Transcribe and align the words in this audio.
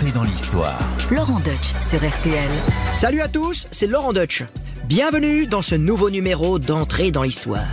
Dans 0.00 0.24
l'histoire. 0.24 0.78
Laurent 1.10 1.40
Deutsch 1.40 1.74
sur 1.82 1.98
RTL. 1.98 2.48
Salut 2.94 3.20
à 3.20 3.28
tous, 3.28 3.68
c'est 3.70 3.86
Laurent 3.86 4.14
Deutsch. 4.14 4.44
Bienvenue 4.86 5.46
dans 5.46 5.60
ce 5.60 5.74
nouveau 5.74 6.08
numéro 6.08 6.58
d'entrée 6.58 7.10
dans 7.10 7.22
l'histoire. 7.22 7.66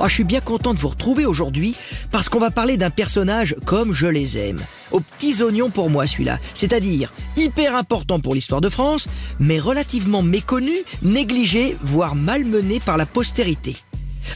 Oh, 0.00 0.04
je 0.08 0.14
suis 0.14 0.24
bien 0.24 0.40
content 0.40 0.72
de 0.72 0.78
vous 0.78 0.88
retrouver 0.88 1.26
aujourd'hui 1.26 1.76
parce 2.10 2.30
qu'on 2.30 2.38
va 2.40 2.50
parler 2.50 2.78
d'un 2.78 2.88
personnage 2.88 3.54
comme 3.66 3.92
je 3.92 4.06
les 4.06 4.38
aime. 4.38 4.60
Aux 4.92 5.00
petits 5.00 5.42
oignons 5.42 5.68
pour 5.68 5.90
moi 5.90 6.06
celui-là, 6.06 6.38
c'est-à-dire 6.54 7.12
hyper 7.36 7.76
important 7.76 8.18
pour 8.18 8.34
l'histoire 8.34 8.62
de 8.62 8.70
France, 8.70 9.06
mais 9.38 9.60
relativement 9.60 10.22
méconnu, 10.22 10.76
négligé, 11.02 11.76
voire 11.82 12.14
malmené 12.14 12.80
par 12.80 12.96
la 12.96 13.04
postérité. 13.04 13.76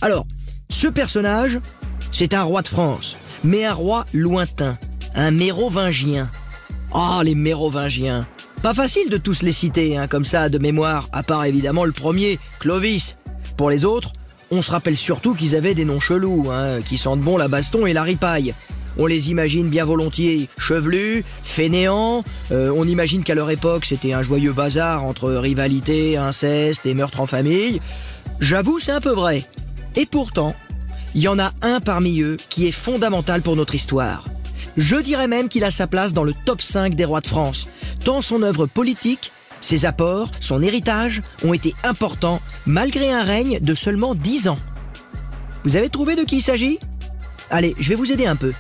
Alors, 0.03 0.27
ce 0.69 0.87
personnage, 0.87 1.61
c'est 2.13 2.35
un 2.35 2.43
roi 2.43 2.61
de 2.61 2.69
France, 2.69 3.17
mais 3.43 3.65
un 3.65 3.75
roi 3.75 4.05
lointain, 4.13 4.77
un 5.15 5.31
mérovingien. 5.31 6.29
Ah, 6.93 7.21
les 7.25 7.37
mérovingiens 7.37 8.27
Pas 8.63 8.75
facile 8.75 9.11
de 9.11 9.17
tous 9.17 9.43
les 9.43 9.53
citer, 9.53 9.97
hein, 9.97 10.09
comme 10.09 10.25
ça, 10.25 10.49
de 10.49 10.59
mémoire, 10.59 11.09
à 11.13 11.23
part 11.23 11.45
évidemment 11.45 11.85
le 11.85 11.93
premier, 11.93 12.39
Clovis. 12.59 13.17
Pour 13.57 13.71
les 13.71 13.85
autres, 13.85 14.13
on 14.51 14.61
se 14.61 14.73
rappelle 14.73 14.97
surtout 14.97 15.35
qu'ils 15.35 15.55
avaient 15.55 15.75
des 15.75 15.85
noms 15.85 16.01
chelous, 16.01 16.49
hein, 16.51 16.81
qui 16.85 16.99
sentent 16.99 17.21
bon 17.21 17.37
la 17.37 17.47
baston 17.47 17.87
et 17.87 17.93
la 17.93 18.03
ripaille. 18.03 18.55
On 18.99 19.07
les 19.07 19.31
imagine 19.31 19.69
bien 19.69 19.85
volontiers 19.85 20.49
chevelus, 20.59 21.25
fainéants. 21.45 22.25
Euh, 22.51 22.73
on 22.77 22.89
imagine 22.89 23.23
qu'à 23.23 23.37
leur 23.37 23.51
époque, 23.51 23.85
c'était 23.85 24.13
un 24.13 24.23
joyeux 24.23 24.53
bazar 24.53 25.05
entre 25.05 25.31
rivalité, 25.31 26.17
inceste 26.17 26.87
et 26.87 26.95
meurtre 26.95 27.21
en 27.21 27.27
famille. 27.27 27.81
J'avoue, 28.41 28.81
c'est 28.81 28.91
un 28.91 29.01
peu 29.01 29.13
vrai. 29.13 29.45
Et 29.95 30.07
pourtant, 30.07 30.57
il 31.15 31.23
y 31.23 31.29
en 31.29 31.39
a 31.39 31.53
un 31.63 31.79
parmi 31.79 32.21
eux 32.21 32.37
qui 32.49 32.67
est 32.67 32.73
fondamental 32.73 33.43
pour 33.43 33.55
notre 33.55 33.77
histoire. 33.77 34.25
Je 34.77 34.97
dirais 34.97 35.29
même 35.29 35.49
qu'il 35.49 35.65
a 35.65 35.71
sa 35.71 35.87
place 35.87 36.13
dans 36.13 36.25
le 36.25 36.35
top 36.45 36.63
5 36.63 36.95
des 36.95 37.05
rois 37.05 37.21
de 37.21 37.27
France, 37.27 37.67
tant 38.05 38.21
son 38.21 38.43
œuvre 38.43 38.67
politique 38.67 39.33
ses 39.61 39.85
apports, 39.85 40.31
son 40.41 40.63
héritage 40.63 41.23
ont 41.45 41.53
été 41.53 41.75
importants 41.85 42.41
malgré 42.67 43.13
un 43.13 43.23
règne 43.23 43.61
de 43.61 43.75
seulement 43.75 44.15
10 44.15 44.49
ans. 44.49 44.59
Vous 45.65 45.77
avez 45.77 45.91
trouvé 45.91 46.17
de 46.17 46.23
qui 46.23 46.39
il 46.39 46.43
s'agit? 46.43 46.79
Allez, 47.51 47.75
je 47.79 47.89
vais 47.89 47.95
vous 47.95 48.11
aider 48.11 48.27
un 48.27 48.37
peu. 48.37 48.53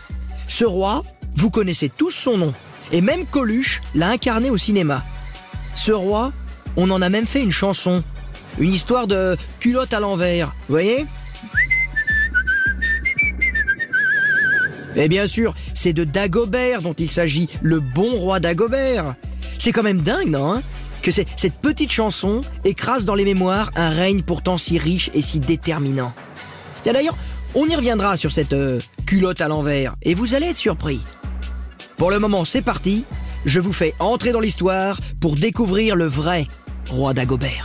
Ce 0.47 0.65
roi, 0.65 1.03
vous 1.35 1.51
connaissez 1.51 1.89
tous 1.89 2.11
son 2.11 2.37
nom, 2.37 2.55
et 2.93 3.01
même 3.01 3.25
Coluche 3.25 3.81
l'a 3.95 4.11
incarné 4.11 4.51
au 4.51 4.59
cinéma. 4.59 5.03
Ce 5.75 5.93
roi, 5.93 6.33
on 6.77 6.91
en 6.91 7.01
a 7.01 7.09
même 7.09 7.27
fait 7.27 7.43
une 7.43 7.53
chanson, 7.53 8.03
une 8.59 8.73
histoire 8.73 9.07
de 9.07 9.37
culotte 9.59 9.95
à 9.95 10.01
l'envers, 10.01 10.55
voyez? 10.69 11.07
Et 14.97 15.09
bien 15.09 15.27
sûr, 15.27 15.55
c'est 15.75 15.93
de 15.93 16.05
Dagobert 16.05 16.83
dont 16.83 16.95
il 16.95 17.11
s'agit, 17.11 17.49
le 17.63 17.81
bon 17.81 18.17
roi 18.17 18.41
Dagobert. 18.41 19.15
C'est 19.59 19.73
quand 19.73 19.83
même 19.83 20.01
dingue, 20.01 20.31
non 20.31 20.53
hein 20.53 20.63
que 21.01 21.11
cette 21.11 21.55
petite 21.61 21.91
chanson 21.91 22.43
écrase 22.65 23.05
dans 23.05 23.15
les 23.15 23.25
mémoires 23.25 23.71
un 23.75 23.91
règne 23.91 24.23
pourtant 24.23 24.59
si 24.59 24.79
riche 24.79 25.11
et 25.15 25.23
si 25.23 25.41
déterminant. 25.41 26.13
Tiens 26.83 26.93
d'ailleurs, 26.93 27.17
on 27.55 27.67
y 27.67 27.75
reviendra 27.75 28.17
sur 28.17 28.33
cette 28.33 28.53
euh, 28.53 28.79
culotte 29.07 29.41
à 29.41 29.49
l'envers, 29.49 29.95
et 30.03 30.15
vous 30.15 30.35
allez 30.35 30.47
être 30.47 30.57
surpris. 30.57 31.01
Pour 31.97 32.11
le 32.11 32.19
moment, 32.19 32.45
c'est 32.45 32.63
parti, 32.63 33.05
je 33.45 33.61
vous 33.61 33.73
fais 33.73 33.95
entrer 33.99 34.33
dans 34.33 34.41
l'histoire 34.41 35.01
pour 35.21 35.37
découvrir 35.37 35.97
le 35.97 36.07
vrai 36.07 36.47
roi 36.89 37.13
Dagobert. 37.13 37.65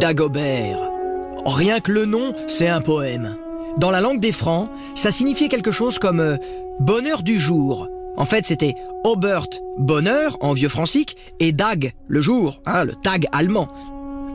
Dagobert. 0.00 0.93
Rien 1.46 1.80
que 1.80 1.92
le 1.92 2.04
nom, 2.04 2.32
c'est 2.46 2.68
un 2.68 2.80
poème. 2.80 3.36
Dans 3.78 3.90
la 3.90 4.00
langue 4.00 4.20
des 4.20 4.32
Francs, 4.32 4.68
ça 4.94 5.10
signifiait 5.10 5.48
quelque 5.48 5.72
chose 5.72 5.98
comme 5.98 6.20
euh, 6.20 6.36
bonheur 6.80 7.22
du 7.22 7.38
jour, 7.38 7.88
en 8.16 8.24
fait, 8.24 8.46
c'était 8.46 8.76
Obert, 9.02 9.48
bonheur 9.76 10.36
en 10.40 10.52
vieux 10.52 10.68
francique, 10.68 11.16
et 11.40 11.52
Dag, 11.52 11.94
le 12.06 12.20
jour, 12.20 12.60
hein, 12.64 12.84
le 12.84 12.94
tag 12.94 13.26
allemand. 13.32 13.68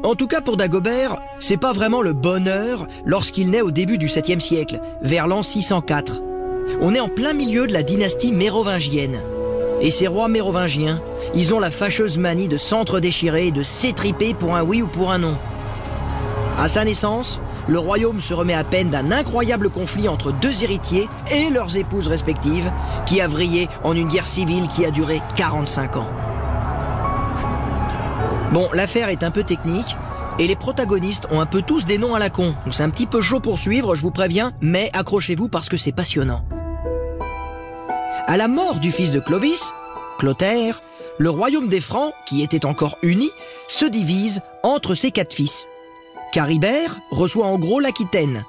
En 0.03 0.16
tout 0.16 0.28
cas, 0.28 0.41
pour 0.41 0.57
Dagobert, 0.57 1.17
c'est 1.39 1.57
pas 1.57 1.73
vraiment 1.73 2.01
le 2.01 2.13
bonheur 2.13 2.88
lorsqu'il 3.06 3.50
naît 3.50 3.62
au 3.62 3.72
début 3.72 3.97
du 3.97 4.07
7e 4.07 4.39
siècle, 4.39 4.79
vers 5.01 5.28
l'an 5.28 5.44
604. 5.44 6.22
On 6.81 6.94
est 6.94 7.00
en 7.00 7.09
plein 7.09 7.33
milieu 7.33 7.67
de 7.67 7.73
la 7.73 7.83
dynastie 7.83 8.31
mérovingienne. 8.31 9.19
Et 9.81 9.91
ces 9.91 10.07
rois 10.07 10.28
mérovingiens, 10.28 11.01
ils 11.33 11.53
ont 11.53 11.59
la 11.59 11.72
fâcheuse 11.72 12.17
manie 12.17 12.50
de 12.50 12.57
s'entre-déchirer 12.57 13.47
et 13.47 13.51
de 13.51 13.63
s'étriper 13.63 14.33
pour 14.33 14.56
un 14.56 14.63
oui 14.63 14.81
ou 14.81 14.88
pour 14.88 15.12
un 15.12 15.19
non. 15.19 15.38
À 16.59 16.67
sa 16.67 16.83
naissance, 16.83 17.39
le 17.69 17.79
royaume 17.79 18.19
se 18.19 18.33
remet 18.33 18.53
à 18.53 18.65
peine 18.65 18.89
d'un 18.89 19.13
incroyable 19.13 19.69
conflit 19.69 20.09
entre 20.09 20.33
deux 20.33 20.61
héritiers 20.61 21.07
et 21.31 21.49
leurs 21.49 21.77
épouses 21.77 22.09
respectives, 22.09 22.69
qui 23.05 23.21
a 23.21 23.29
vrillé 23.29 23.69
en 23.85 23.95
une 23.95 24.09
guerre 24.09 24.27
civile 24.27 24.67
qui 24.75 24.85
a 24.85 24.91
duré 24.91 25.21
45 25.37 25.95
ans. 25.95 26.07
Bon, 28.51 28.67
l'affaire 28.73 29.07
est 29.07 29.23
un 29.23 29.31
peu 29.31 29.43
technique, 29.43 29.95
et 30.37 30.47
les 30.47 30.57
protagonistes 30.57 31.27
ont 31.31 31.39
un 31.39 31.45
peu 31.45 31.61
tous 31.61 31.85
des 31.85 31.97
noms 31.97 32.13
à 32.13 32.19
la 32.19 32.29
con. 32.29 32.53
Donc 32.65 32.73
c'est 32.73 32.83
un 32.83 32.89
petit 32.89 33.07
peu 33.07 33.21
chaud 33.21 33.39
pour 33.39 33.57
suivre, 33.57 33.95
je 33.95 34.01
vous 34.01 34.11
préviens, 34.11 34.51
mais 34.59 34.89
accrochez-vous 34.91 35.47
parce 35.47 35.69
que 35.69 35.77
c'est 35.77 35.93
passionnant. 35.93 36.43
À 38.27 38.35
la 38.35 38.49
mort 38.49 38.79
du 38.79 38.91
fils 38.91 39.13
de 39.13 39.21
Clovis, 39.21 39.71
Clotaire, 40.17 40.81
le 41.19 41.29
royaume 41.29 41.69
des 41.69 41.81
Francs, 41.81 42.13
qui 42.25 42.43
était 42.43 42.65
encore 42.65 42.97
uni, 43.01 43.29
se 43.69 43.85
divise 43.85 44.41
entre 44.63 44.93
ses 44.93 45.11
quatre 45.11 45.33
fils. 45.33 45.65
Caribert 46.31 47.00
reçoit 47.12 47.47
en 47.47 47.57
gros 47.57 47.79
l'Aquitaine, 47.79 48.45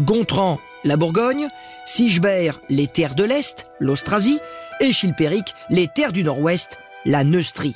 Gontran 0.00 0.58
la 0.84 0.96
Bourgogne, 0.96 1.48
Sigebert 1.86 2.60
les 2.68 2.86
terres 2.86 3.14
de 3.14 3.24
l'Est, 3.24 3.66
l'Austrasie, 3.80 4.38
et 4.80 4.92
Chilpéric 4.92 5.54
les 5.70 5.88
terres 5.88 6.12
du 6.12 6.22
Nord-Ouest, 6.22 6.78
la 7.04 7.24
Neustrie. 7.24 7.74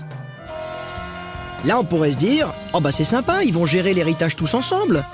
Là, 1.64 1.80
on 1.80 1.84
pourrait 1.84 2.12
se 2.12 2.18
dire, 2.18 2.52
oh 2.72 2.80
bah 2.80 2.92
c'est 2.92 3.04
sympa, 3.04 3.42
ils 3.44 3.54
vont 3.54 3.66
gérer 3.66 3.94
l'héritage 3.94 4.36
tous 4.36 4.54
ensemble. 4.54 5.04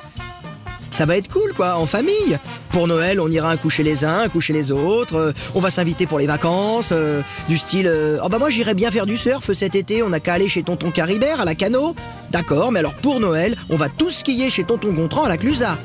Ça 0.95 1.07
va 1.07 1.17
être 1.17 1.27
cool, 1.27 1.53
quoi, 1.55 1.77
en 1.77 1.87
famille. 1.87 2.39
Pour 2.69 2.87
Noël, 2.87 3.19
on 3.19 3.29
ira 3.29 3.57
coucher 3.57 3.83
les 3.83 4.05
uns, 4.05 4.21
un 4.21 4.29
coucher 4.29 4.53
les 4.53 4.71
autres. 4.71 5.17
Euh, 5.17 5.33
on 5.57 5.59
va 5.59 5.69
s'inviter 5.69 6.07
pour 6.07 6.21
les 6.21 6.29
vacances, 6.29 6.91
euh, 6.93 7.21
du 7.49 7.59
style. 7.59 7.89
Euh, 7.89 8.21
oh 8.23 8.29
bah 8.29 8.39
moi, 8.39 8.49
j'irais 8.49 8.75
bien 8.75 8.93
faire 8.93 9.05
du 9.05 9.17
surf 9.17 9.53
cet 9.55 9.75
été. 9.75 10.05
On 10.05 10.11
n'a 10.11 10.21
qu'à 10.21 10.35
aller 10.35 10.47
chez 10.47 10.63
Tonton 10.63 10.93
Caribert 10.93 11.41
à 11.41 11.45
la 11.45 11.57
Cano. 11.57 11.97
D'accord, 12.31 12.71
mais 12.71 12.79
alors 12.79 12.95
pour 12.95 13.19
Noël, 13.19 13.57
on 13.71 13.77
va 13.77 13.89
tous 13.89 14.19
skier 14.19 14.51
chez 14.51 14.63
Tonton 14.63 14.93
Gontran 14.93 15.25
à 15.25 15.29
la 15.29 15.37
Clusa. 15.37 15.79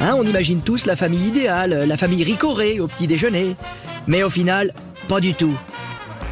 Hein, 0.00 0.14
on 0.16 0.24
imagine 0.24 0.62
tous 0.62 0.86
la 0.86 0.96
famille 0.96 1.28
idéale, 1.28 1.84
la 1.86 1.96
famille 1.98 2.24
ricorée 2.24 2.80
au 2.80 2.86
petit 2.86 3.06
déjeuner. 3.06 3.54
Mais 4.06 4.22
au 4.22 4.30
final, 4.30 4.72
pas 5.10 5.20
du 5.20 5.34
tout. 5.34 5.58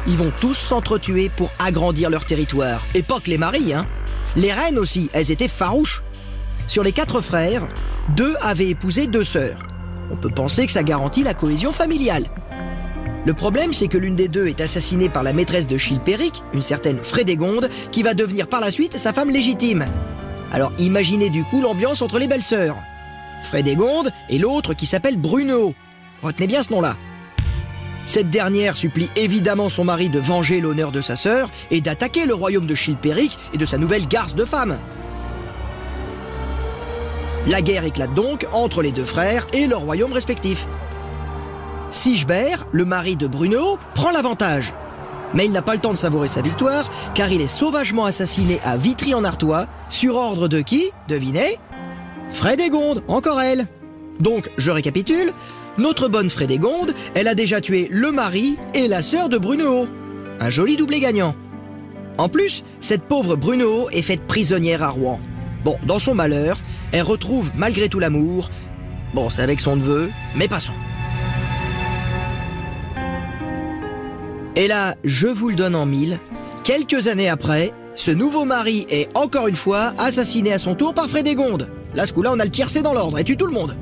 Ils 0.07 0.17
vont 0.17 0.33
tous 0.39 0.57
s'entretuer 0.57 1.29
pour 1.29 1.51
agrandir 1.59 2.09
leur 2.09 2.25
territoire. 2.25 2.81
Et 2.95 3.03
pas 3.03 3.19
que 3.19 3.29
les 3.29 3.37
maris, 3.37 3.75
hein. 3.75 3.85
Les 4.35 4.51
reines 4.51 4.79
aussi, 4.79 5.11
elles 5.13 5.29
étaient 5.29 5.47
farouches. 5.47 6.01
Sur 6.69 6.83
les 6.83 6.91
quatre 6.91 7.21
frères, 7.21 7.67
deux 8.15 8.35
avaient 8.41 8.67
épousé 8.67 9.07
deux 9.07 9.23
sœurs. 9.23 9.57
On 10.11 10.15
peut 10.15 10.29
penser 10.29 10.67
que 10.67 10.71
ça 10.71 10.83
garantit 10.83 11.23
la 11.23 11.33
cohésion 11.33 11.71
familiale. 11.71 12.25
Le 13.25 13.33
problème, 13.33 13.73
c'est 13.73 13.87
que 13.87 13.97
l'une 13.97 14.15
des 14.15 14.27
deux 14.27 14.45
est 14.45 14.61
assassinée 14.61 15.09
par 15.09 15.23
la 15.23 15.33
maîtresse 15.33 15.65
de 15.65 15.79
Chilpéric, 15.79 16.43
une 16.53 16.61
certaine 16.61 17.03
Frédégonde, 17.03 17.71
qui 17.91 18.03
va 18.03 18.13
devenir 18.13 18.45
par 18.45 18.59
la 18.59 18.69
suite 18.69 18.99
sa 18.99 19.13
femme 19.13 19.31
légitime. 19.31 19.83
Alors 20.51 20.71
imaginez 20.77 21.31
du 21.31 21.43
coup 21.43 21.59
l'ambiance 21.59 22.03
entre 22.03 22.19
les 22.19 22.27
belles 22.27 22.43
sœurs. 22.43 22.77
Frédégonde 23.45 24.11
et 24.29 24.37
l'autre 24.37 24.75
qui 24.75 24.85
s'appelle 24.85 25.19
Bruno. 25.19 25.73
Retenez 26.21 26.45
bien 26.45 26.61
ce 26.61 26.71
nom-là. 26.71 26.97
Cette 28.05 28.29
dernière 28.29 28.77
supplie 28.77 29.09
évidemment 29.15 29.69
son 29.69 29.85
mari 29.85 30.09
de 30.09 30.19
venger 30.19 30.61
l'honneur 30.61 30.91
de 30.91 31.01
sa 31.01 31.15
sœur 31.15 31.49
et 31.71 31.81
d'attaquer 31.81 32.27
le 32.27 32.35
royaume 32.35 32.67
de 32.67 32.75
Chilpéric 32.75 33.39
et 33.55 33.57
de 33.57 33.65
sa 33.65 33.79
nouvelle 33.79 34.07
garce 34.07 34.35
de 34.35 34.45
femme. 34.45 34.77
La 37.49 37.63
guerre 37.63 37.83
éclate 37.83 38.13
donc 38.13 38.45
entre 38.53 38.83
les 38.83 38.91
deux 38.91 39.05
frères 39.05 39.47
et 39.53 39.65
leurs 39.65 39.81
royaumes 39.81 40.13
respectifs. 40.13 40.67
Sigebert, 41.91 42.67
le 42.71 42.85
mari 42.85 43.15
de 43.15 43.25
Bruno, 43.25 43.79
prend 43.95 44.11
l'avantage. 44.11 44.71
Mais 45.33 45.45
il 45.45 45.51
n'a 45.51 45.63
pas 45.63 45.73
le 45.73 45.79
temps 45.79 45.91
de 45.91 45.97
savourer 45.97 46.27
sa 46.27 46.41
victoire, 46.41 46.91
car 47.15 47.31
il 47.31 47.41
est 47.41 47.47
sauvagement 47.47 48.05
assassiné 48.05 48.59
à 48.63 48.77
Vitry-en-Artois, 48.77 49.65
sur 49.89 50.15
ordre 50.15 50.47
de 50.47 50.59
qui? 50.59 50.91
Devinez 51.07 51.57
Frédégonde, 52.29 53.01
encore 53.07 53.41
elle. 53.41 53.65
Donc, 54.19 54.51
je 54.59 54.69
récapitule, 54.69 55.33
notre 55.79 56.07
bonne 56.07 56.29
Frédégonde, 56.29 56.93
elle 57.15 57.27
a 57.27 57.33
déjà 57.33 57.61
tué 57.61 57.87
le 57.89 58.11
mari 58.11 58.59
et 58.75 58.87
la 58.87 59.01
sœur 59.01 59.27
de 59.27 59.39
Bruno. 59.39 59.87
Un 60.39 60.51
joli 60.51 60.77
doublé 60.77 60.99
gagnant. 60.99 61.33
En 62.19 62.29
plus, 62.29 62.63
cette 62.79 63.05
pauvre 63.05 63.35
Bruno 63.35 63.89
est 63.89 64.03
faite 64.03 64.27
prisonnière 64.27 64.83
à 64.83 64.89
Rouen. 64.89 65.19
Bon, 65.63 65.77
dans 65.85 65.99
son 65.99 66.15
malheur, 66.15 66.59
elle 66.91 67.01
retrouve 67.01 67.51
malgré 67.55 67.89
tout 67.89 67.99
l'amour. 67.99 68.49
Bon, 69.13 69.29
c'est 69.29 69.41
avec 69.41 69.59
son 69.59 69.75
neveu, 69.75 70.09
mais 70.35 70.47
passons. 70.47 70.73
Et 74.55 74.67
là, 74.67 74.95
je 75.03 75.27
vous 75.27 75.49
le 75.49 75.55
donne 75.55 75.75
en 75.75 75.85
mille, 75.85 76.19
quelques 76.63 77.07
années 77.07 77.29
après, 77.29 77.73
ce 77.95 78.11
nouveau 78.11 78.45
mari 78.45 78.85
est 78.89 79.09
encore 79.15 79.47
une 79.47 79.55
fois 79.55 79.93
assassiné 79.97 80.53
à 80.53 80.57
son 80.57 80.75
tour 80.75 80.93
par 80.93 81.09
Frédégonde. 81.09 81.69
Là, 81.93 82.05
ce 82.05 82.13
coup-là, 82.13 82.31
on 82.33 82.39
a 82.39 82.43
le 82.43 82.49
tiercé 82.49 82.81
dans 82.81 82.93
l'ordre 82.93 83.19
et 83.19 83.23
tue 83.23 83.37
tout 83.37 83.47
le 83.47 83.53
monde? 83.53 83.75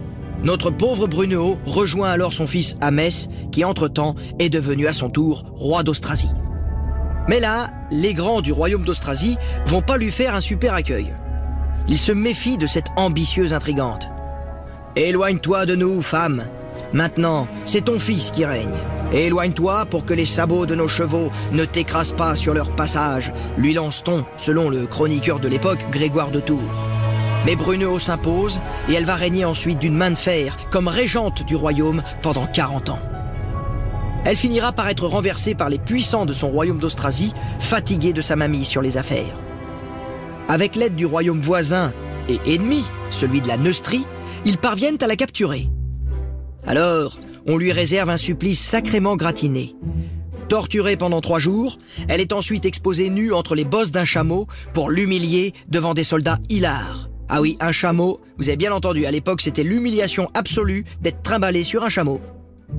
Notre 0.43 0.69
pauvre 0.69 1.07
Brunehaut 1.07 1.57
rejoint 1.65 2.11
alors 2.11 2.31
son 2.31 2.47
fils 2.47 2.77
à 2.79 2.91
Metz, 2.91 3.27
qui 3.51 3.65
entre-temps 3.65 4.15
est 4.39 4.49
devenu 4.49 4.87
à 4.87 4.93
son 4.93 5.09
tour 5.09 5.45
roi 5.55 5.83
d'Austrasie. 5.83 6.29
Mais 7.27 7.39
là, 7.39 7.71
les 7.91 8.13
grands 8.13 8.41
du 8.41 8.51
royaume 8.51 8.85
d'Austrasie 8.85 9.37
vont 9.65 9.81
pas 9.81 9.97
lui 9.97 10.11
faire 10.11 10.35
un 10.35 10.39
super 10.39 10.73
accueil. 10.73 11.11
Ils 11.87 11.97
se 11.97 12.11
méfient 12.11 12.57
de 12.57 12.67
cette 12.67 12.87
ambitieuse 12.95 13.53
intrigante. 13.53 14.07
Éloigne-toi 14.95 15.65
de 15.65 15.75
nous, 15.75 16.01
femme. 16.01 16.47
Maintenant, 16.91 17.47
c'est 17.65 17.85
ton 17.85 17.99
fils 17.99 18.31
qui 18.31 18.45
règne. 18.45 18.75
Éloigne-toi 19.13 19.85
pour 19.85 20.05
que 20.05 20.13
les 20.13 20.25
sabots 20.25 20.65
de 20.65 20.75
nos 20.75 20.87
chevaux 20.87 21.31
ne 21.51 21.65
t'écrasent 21.65 22.11
pas 22.11 22.35
sur 22.35 22.53
leur 22.53 22.71
passage, 22.75 23.31
lui 23.57 23.73
lance-t-on, 23.73 24.25
selon 24.37 24.69
le 24.69 24.85
chroniqueur 24.85 25.39
de 25.39 25.47
l'époque, 25.47 25.85
Grégoire 25.91 26.31
de 26.31 26.39
Tours. 26.39 26.59
Mais 27.45 27.55
Brunehaut 27.55 27.99
s'impose 27.99 28.59
et 28.89 28.93
elle 28.93 29.05
va 29.05 29.15
régner 29.15 29.45
ensuite 29.45 29.79
d'une 29.79 29.95
main 29.95 30.11
de 30.11 30.15
fer 30.15 30.57
comme 30.71 30.89
régente 30.89 31.45
du 31.45 31.55
royaume 31.55 32.01
pendant 32.21 32.45
40 32.45 32.89
ans. 32.89 32.99
Elle 34.25 34.35
finira 34.35 34.73
par 34.73 34.89
être 34.89 35.07
renversée 35.07 35.55
par 35.55 35.69
les 35.69 35.77
puissants 35.77 36.25
de 36.25 36.33
son 36.33 36.49
royaume 36.49 36.79
d'Austrasie, 36.79 37.33
fatigués 37.61 38.11
de 38.11 38.21
sa 38.21 38.35
mamie 38.35 38.65
sur 38.65 38.81
les 38.81 38.97
affaires. 38.97 39.46
Avec 40.47 40.75
l'aide 40.75 40.95
du 40.95 41.05
royaume 41.05 41.41
voisin 41.41 41.93
et 42.29 42.39
ennemi, 42.53 42.83
celui 43.11 43.41
de 43.41 43.47
la 43.47 43.57
Neustrie, 43.57 44.05
ils 44.45 44.57
parviennent 44.57 44.97
à 45.01 45.07
la 45.07 45.15
capturer. 45.15 45.69
Alors, 46.65 47.19
on 47.47 47.57
lui 47.57 47.71
réserve 47.71 48.09
un 48.09 48.17
supplice 48.17 48.59
sacrément 48.59 49.15
gratiné. 49.15 49.75
Torturée 50.47 50.95
pendant 50.95 51.19
trois 51.19 51.39
jours, 51.39 51.77
elle 52.07 52.21
est 52.21 52.31
ensuite 52.31 52.65
exposée 52.65 53.09
nue 53.09 53.33
entre 53.33 53.55
les 53.55 53.65
bosses 53.65 53.91
d'un 53.91 54.05
chameau 54.05 54.47
pour 54.71 54.89
l'humilier 54.89 55.53
devant 55.67 55.93
des 55.93 56.05
soldats 56.05 56.39
hilars. 56.47 57.09
Ah 57.27 57.41
oui, 57.41 57.57
un 57.59 57.73
chameau, 57.73 58.21
vous 58.37 58.47
avez 58.47 58.55
bien 58.55 58.71
entendu, 58.71 59.05
à 59.05 59.11
l'époque 59.11 59.41
c'était 59.41 59.63
l'humiliation 59.63 60.29
absolue 60.33 60.85
d'être 61.01 61.23
trimballé 61.23 61.63
sur 61.63 61.83
un 61.83 61.89
chameau. 61.89 62.21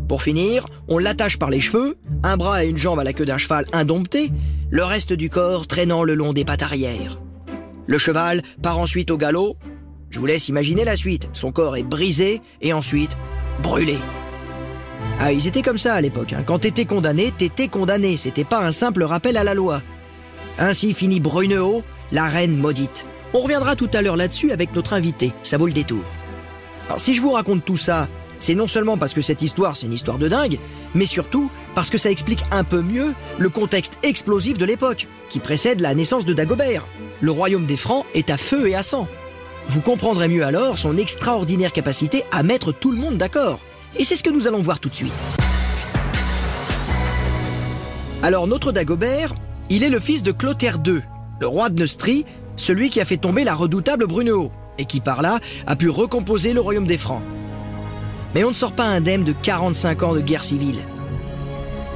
Pour 0.09 0.23
finir, 0.23 0.67
on 0.89 0.97
l'attache 0.97 1.39
par 1.39 1.51
les 1.51 1.61
cheveux, 1.61 1.99
un 2.23 2.39
bras 2.39 2.65
et 2.65 2.69
une 2.69 2.79
jambe 2.79 2.99
à 2.99 3.05
la 3.05 3.13
queue 3.13 3.27
d'un 3.27 3.37
cheval 3.37 3.67
indompté, 3.75 4.31
le 4.71 4.85
reste 4.85 5.13
du 5.13 5.29
corps 5.29 5.67
traînant 5.67 6.03
le 6.03 6.15
long 6.15 6.33
des 6.33 6.47
pattes 6.47 6.63
arrière. 6.63 7.19
Le 7.89 7.99
cheval 7.99 8.43
part 8.63 8.79
ensuite 8.79 9.11
au 9.11 9.17
galop. 9.17 9.57
Je 10.11 10.21
vous 10.21 10.27
laisse 10.27 10.49
imaginer 10.49 10.85
la 10.85 10.95
suite. 10.95 11.29
Son 11.33 11.51
corps 11.53 11.77
est 11.77 11.83
brisé 11.83 12.41
et 12.61 12.73
ensuite 12.73 13.17
brûlé. 13.63 13.99
Ah, 15.19 15.33
ils 15.33 15.49
étaient 15.49 15.63
comme 15.63 15.79
ça 15.79 15.95
à 15.95 16.01
l'époque. 16.01 16.35
Hein. 16.35 16.43
Quand 16.47 16.61
t'étais 16.61 16.85
condamné, 16.85 17.33
t'étais 17.33 17.69
condamné. 17.69 18.17
C'était 18.17 18.45
pas 18.45 18.65
un 18.65 18.73
simple 18.73 19.03
rappel 19.03 19.37
à 19.39 19.43
la 19.43 19.55
loi. 19.55 19.83
Ainsi 20.59 20.93
finit 20.93 21.19
Brunehaut, 21.19 21.83
la 22.13 22.27
reine 22.27 22.57
maudite. 22.57 23.07
On 23.33 23.41
reviendra 23.41 23.75
tout 23.75 23.91
à 23.95 24.03
l'heure 24.03 24.17
là-dessus 24.17 24.53
avec 24.53 24.75
notre 24.75 24.93
invité, 24.93 25.33
ça 25.43 25.57
vaut 25.57 25.67
le 25.67 25.73
détour. 25.73 26.03
Alors 26.87 27.01
si 27.01 27.15
je 27.15 27.21
vous 27.21 27.31
raconte 27.31 27.65
tout 27.65 27.77
ça, 27.77 28.09
c'est 28.39 28.55
non 28.55 28.67
seulement 28.67 28.97
parce 28.97 29.15
que 29.15 29.23
cette 29.23 29.43
histoire 29.43 29.77
c'est 29.77 29.87
une 29.87 29.93
histoire 29.93 30.19
de 30.19 30.29
dingue, 30.29 30.59
mais 30.95 31.07
surtout 31.07 31.51
parce 31.75 31.91
que 31.91 31.99
ça 31.99 32.11
explique 32.11 32.45
un 32.51 32.65
peu 32.65 32.83
mieux 32.83 33.15
le 33.39 33.49
contexte 33.49 33.95
explosif 34.03 34.59
de 34.59 34.65
l'époque, 34.65 35.07
qui 35.29 35.39
précède 35.39 35.81
la 35.81 35.95
naissance 35.95 36.25
de 36.25 36.33
Dagobert. 36.33 36.87
Le 37.21 37.31
royaume 37.31 37.67
des 37.67 37.77
Francs 37.77 38.07
est 38.15 38.31
à 38.31 38.37
feu 38.37 38.69
et 38.69 38.75
à 38.75 38.83
sang. 38.83 39.09
Vous 39.69 39.81
comprendrez 39.81 40.29
mieux 40.29 40.45
alors 40.45 40.79
son 40.79 40.97
extraordinaire 40.97 41.73
capacité 41.73 42.25
à 42.33 42.43
mettre 42.43 42.73
tout 42.73 42.91
le 42.91 42.99
monde 42.99 43.19
d'accord. 43.19 43.61
Et 43.99 44.05
c'est 44.05 44.17
ce 44.17 44.23
que 44.23 44.31
nous 44.31 44.47
allons 44.47 44.63
voir 44.63 44.81
tout 44.81 44.89
de 44.89 44.95
suite. 44.95 45.13
Alors 48.23 48.47
notre 48.47 48.73
Dagobert, 48.73 49.35
il 49.71 49.83
est 49.83 49.91
le 49.91 50.01
fils 50.01 50.23
de 50.23 50.33
Clotaire 50.33 50.79
II, 50.85 51.03
le 51.41 51.47
roi 51.47 51.69
de 51.69 51.81
Neustrie, 51.81 52.25
celui 52.57 52.91
qui 52.91 53.01
a 53.01 53.05
fait 53.05 53.17
tomber 53.17 53.45
la 53.45 53.55
redoutable 53.55 54.07
Brunehaut, 54.07 54.51
et 54.79 54.87
qui 54.87 55.01
par 55.01 55.23
là 55.23 55.39
a 55.67 55.77
pu 55.77 55.89
recomposer 55.89 56.53
le 56.53 56.61
royaume 56.61 56.87
des 56.87 56.99
Francs. 56.99 57.23
Mais 58.35 58.45
on 58.45 58.51
ne 58.51 58.55
sort 58.55 58.73
pas 58.73 58.85
indemne 58.85 59.25
de 59.25 59.33
45 59.33 60.03
ans 60.03 60.15
de 60.15 60.21
guerre 60.21 60.45
civile. 60.45 60.81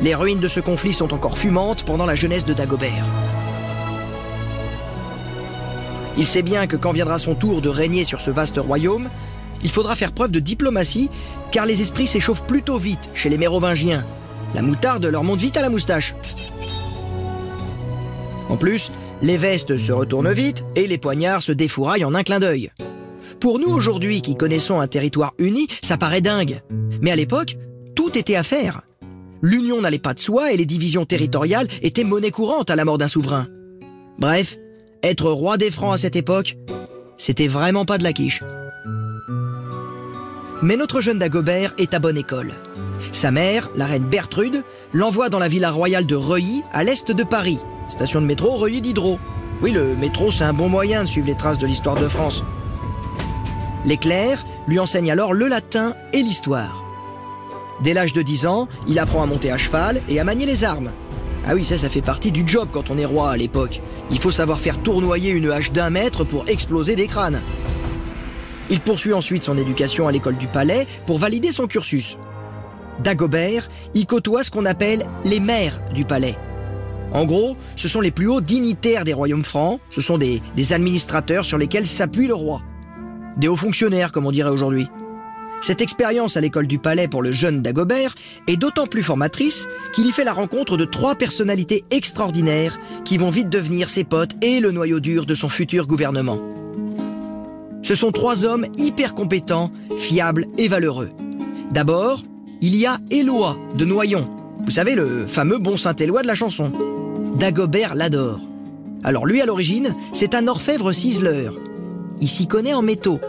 Les 0.01 0.15
ruines 0.15 0.41
de 0.41 0.49
ce 0.49 0.61
conflit 0.61 0.93
sont 0.93 1.15
encore 1.15 1.39
fumantes 1.39 1.85
pendant 1.85 2.07
la 2.07 2.15
jeunesse 2.15 2.45
de 2.45 2.55
Dagobert. 2.55 3.05
Il 6.17 6.27
sait 6.27 6.43
bien 6.43 6.67
que 6.67 6.77
quand 6.77 6.93
viendra 6.93 7.19
son 7.19 7.35
tour 7.35 7.63
de 7.63 7.69
régner 7.69 8.05
sur 8.05 8.21
ce 8.21 8.31
vaste 8.31 8.59
royaume, 8.59 9.09
il 9.63 9.71
faudra 9.71 9.97
faire 9.97 10.13
preuve 10.13 10.31
de 10.31 10.41
diplomatie, 10.41 11.09
car 11.53 11.67
les 11.67 11.81
esprits 11.81 12.07
s'échauffent 12.07 12.43
plutôt 12.43 12.79
vite 12.79 13.11
chez 13.15 13.29
les 13.29 13.39
mérovingiens. 13.39 14.05
La 14.55 14.63
moutarde 14.63 15.07
leur 15.07 15.25
monte 15.25 15.41
vite 15.41 15.57
à 15.57 15.63
la 15.63 15.71
moustache. 15.71 16.15
En 18.49 18.57
plus, 18.57 18.91
les 19.23 19.39
vestes 19.39 19.79
se 19.79 19.93
retournent 19.93 20.33
vite 20.33 20.65
et 20.77 20.87
les 20.87 20.99
poignards 20.99 21.43
se 21.43 21.53
défouraillent 21.53 22.05
en 22.05 22.15
un 22.15 22.23
clin 22.23 22.41
d'œil. 22.41 22.71
Pour 23.43 23.59
nous 23.59 23.73
aujourd'hui 23.73 24.23
qui 24.23 24.37
connaissons 24.37 24.79
un 24.79 24.87
territoire 24.87 25.35
uni, 25.37 25.67
ça 25.83 25.97
paraît 25.97 26.21
dingue. 26.21 26.63
Mais 27.01 27.11
à 27.11 27.17
l'époque, 27.17 27.57
tout 27.97 28.17
était 28.17 28.37
à 28.37 28.45
faire. 28.45 28.83
L'union 29.43 29.81
n'allait 29.81 29.99
pas 29.99 30.15
de 30.15 30.21
soi 30.21 30.53
et 30.53 30.57
les 30.57 30.65
divisions 30.65 31.05
territoriales 31.05 31.67
étaient 31.83 32.05
monnaie 32.05 32.31
courante 32.31 32.71
à 32.71 32.77
la 32.77 32.85
mort 32.85 32.99
d'un 32.99 33.09
souverain. 33.09 33.49
Bref, 34.17 34.59
être 35.03 35.29
roi 35.29 35.57
des 35.57 35.73
Francs 35.73 35.95
à 35.95 35.97
cette 35.97 36.15
époque, 36.15 36.57
c'était 37.19 37.49
vraiment 37.49 37.85
pas 37.85 37.99
de 37.99 38.05
la 38.05 38.13
quiche. 38.13 38.45
Mais 40.63 40.77
notre 40.77 41.01
jeune 41.01 41.19
Dagobert 41.19 41.75
est 41.79 41.95
à 41.95 41.99
bonne 41.99 42.19
école. 42.19 42.55
Sa 43.11 43.33
mère, 43.33 43.73
la 43.75 43.87
reine 43.87 44.07
Bertrude, 44.07 44.63
l'envoie 44.93 45.31
dans 45.31 45.41
la 45.41 45.49
villa 45.49 45.73
royale 45.73 46.07
de 46.07 46.15
Reuilly, 46.15 46.63
à 46.73 46.85
l'est 46.85 47.11
de 47.11 47.25
Paris, 47.25 47.59
Station 47.89 48.21
de 48.21 48.27
métro 48.27 48.53
Reuilly 48.53 48.83
Diderot. 48.83 49.19
Oui, 49.63 49.73
le 49.73 49.97
métro, 49.97 50.31
c'est 50.31 50.45
un 50.45 50.53
bon 50.53 50.69
moyen 50.69 51.03
de 51.03 51.09
suivre 51.09 51.27
les 51.27 51.37
traces 51.37 51.59
de 51.59 51.67
l'histoire 51.67 51.97
de 51.97 52.07
France. 52.07 52.45
Les 53.85 53.99
lui 54.69 54.79
enseignent 54.79 55.11
alors 55.11 55.33
le 55.33 55.49
latin 55.49 55.95
et 56.13 56.23
l'histoire. 56.23 56.85
Dès 57.83 57.95
l'âge 57.95 58.13
de 58.13 58.23
10 58.23 58.47
ans, 58.47 58.69
il 58.87 58.99
apprend 58.99 59.23
à 59.23 59.27
monter 59.27 59.51
à 59.51 59.59
cheval 59.59 60.01
et 60.09 60.21
à 60.21 60.25
manier 60.25 60.47
les 60.47 60.63
armes. 60.63 60.93
Ah 61.47 61.55
oui, 61.55 61.65
ça, 61.65 61.77
ça 61.77 61.89
fait 61.89 62.03
partie 62.03 62.31
du 62.31 62.47
job 62.47 62.69
quand 62.73 62.91
on 62.91 62.99
est 62.99 63.05
roi 63.05 63.31
à 63.31 63.37
l'époque. 63.37 63.81
Il 64.11 64.21
faut 64.21 64.31
savoir 64.31 64.61
faire 64.61 64.79
tournoyer 64.79 65.33
une 65.33 65.51
hache 65.51 65.73
d'un 65.73 65.91
mètre 65.91 66.23
pour 66.23 66.49
exploser 66.49 66.95
des 66.95 67.09
crânes. 67.09 67.41
Il 68.71 68.81
poursuit 68.81 69.13
ensuite 69.13 69.43
son 69.43 69.59
éducation 69.59 70.07
à 70.07 70.13
l'école 70.13 70.37
du 70.37 70.47
palais 70.47 70.87
pour 71.07 71.19
valider 71.19 71.51
son 71.51 71.67
cursus. 71.67 72.17
Dagobert 73.01 73.69
y 73.95 74.07
côtoie 74.07 74.45
ce 74.45 74.51
qu'on 74.51 74.67
appelle 74.67 75.07
les 75.25 75.41
maires 75.41 75.81
du 75.93 76.05
palais. 76.05 76.37
En 77.13 77.25
gros, 77.25 77.57
ce 77.77 77.89
sont 77.89 78.01
les 78.01 78.11
plus 78.11 78.29
hauts 78.29 78.41
dignitaires 78.41 79.05
des 79.05 79.13
royaumes 79.13 79.45
francs, 79.45 79.81
ce 79.91 80.01
sont 80.01 80.17
des, 80.17 80.41
administrateurs 80.73 81.45
sur 81.45 81.59
lesquels 81.59 81.87
s'appuie 81.87 82.27
le 82.27 82.35
roi. 82.35 82.63
Des 83.37 83.49
hauts 83.49 83.57
fonctionnaires, 83.57 84.13
comme 84.13 84.27
on 84.27 84.33
dirait 84.33 84.51
aujourd'hui. 84.51 84.87
Cette 85.61 85.81
expérience 85.81 86.37
à 86.37 86.41
l'école 86.41 86.67
du 86.67 86.79
palais 86.79 87.07
pour 87.07 87.23
le 87.23 87.31
jeune 87.31 87.63
Dagobert 87.63 88.15
est 88.49 88.57
d'autant 88.57 88.87
plus 88.87 89.03
formatrice 89.03 89.67
qu'il 89.95 90.07
y 90.07 90.11
fait 90.11 90.25
la 90.25 90.33
rencontre 90.33 90.77
de 90.77 90.85
trois 90.85 91.15
personnalités 91.15 91.85
extraordinaires 91.91 92.81
qui 93.05 93.17
vont 93.17 93.31
vite 93.31 93.49
devenir 93.49 93.89
ses 93.89 94.03
potes 94.03 94.35
et 94.43 94.59
le 94.59 94.73
noyau 94.73 94.99
dur 94.99 95.25
de 95.25 95.37
son 95.37 95.49
futur 95.49 95.87
gouvernement. 95.87 96.41
Ce 97.83 97.95
sont 97.95 98.11
trois 98.11 98.45
hommes 98.45 98.67
hyper 98.77 99.15
compétents, 99.15 99.71
fiables 99.97 100.47
et 100.59 100.67
valeureux. 100.67 101.11
D'abord, 101.71 102.25
il 102.61 102.75
y 102.75 102.87
a 102.87 102.99
Éloi 103.11 103.57
de 103.77 103.85
Noyon, 103.85 104.29
vous 104.65 104.71
savez, 104.71 104.95
le 104.95 105.27
fameux 105.27 105.59
bon 105.59 105.77
Saint-Éloi 105.77 106.23
de 106.23 106.29
la 106.29 106.37
chanson. 106.37 106.73
Dagobert 107.37 107.95
l'adore. 107.95 108.41
Alors 109.03 109.27
lui 109.27 109.41
à 109.41 109.47
l'origine, 109.47 109.95
c'est 110.13 110.35
un 110.35 110.47
orfèvre 110.47 110.93
ciseleur. 110.93 111.55
Il 112.21 112.29
s'y 112.29 112.47
connaît 112.47 112.75
en 112.75 112.83
métaux. 112.83 113.21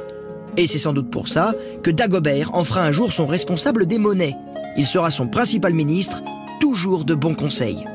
Et 0.58 0.68
c'est 0.68 0.80
sans 0.80 0.94
doute 0.94 1.10
pour 1.10 1.28
ça 1.28 1.54
que 1.82 1.92
Dagobert 1.92 2.54
en 2.54 2.63
fera 2.63 2.84
un 2.84 2.92
jour 2.92 3.12
son 3.12 3.25
responsable 3.25 3.86
des 3.86 3.98
monnaies. 3.98 4.36
Il 4.78 4.86
sera 4.86 5.12
son 5.12 5.28
principal 5.28 5.74
ministre, 5.74 6.22
toujours 6.60 7.06
de 7.06 7.16
bons 7.16 7.36
conseils. 7.36 7.86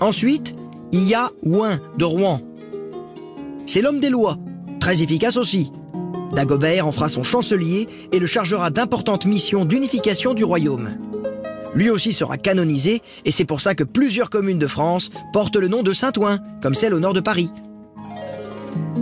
Ensuite, 0.00 0.54
il 0.92 1.04
y 1.08 1.14
a 1.14 1.30
Ouin 1.42 1.80
de 1.98 2.04
Rouen. 2.04 2.40
C'est 3.66 3.80
l'homme 3.80 4.00
des 4.00 4.10
lois, 4.10 4.38
très 4.80 5.02
efficace 5.02 5.36
aussi. 5.36 5.72
Dagobert 6.34 6.86
en 6.86 6.92
fera 6.92 7.08
son 7.08 7.22
chancelier 7.22 7.88
et 8.12 8.18
le 8.18 8.26
chargera 8.26 8.70
d'importantes 8.70 9.26
missions 9.26 9.64
d'unification 9.64 10.34
du 10.34 10.44
royaume. 10.44 10.96
Lui 11.74 11.90
aussi 11.90 12.12
sera 12.12 12.38
canonisé, 12.38 13.02
et 13.24 13.30
c'est 13.30 13.44
pour 13.44 13.60
ça 13.60 13.74
que 13.74 13.84
plusieurs 13.84 14.30
communes 14.30 14.58
de 14.58 14.66
France 14.66 15.10
portent 15.32 15.56
le 15.56 15.68
nom 15.68 15.82
de 15.82 15.92
Saint-Ouen, 15.92 16.38
comme 16.62 16.74
celle 16.74 16.94
au 16.94 17.00
nord 17.00 17.14
de 17.14 17.20
Paris. 17.20 17.50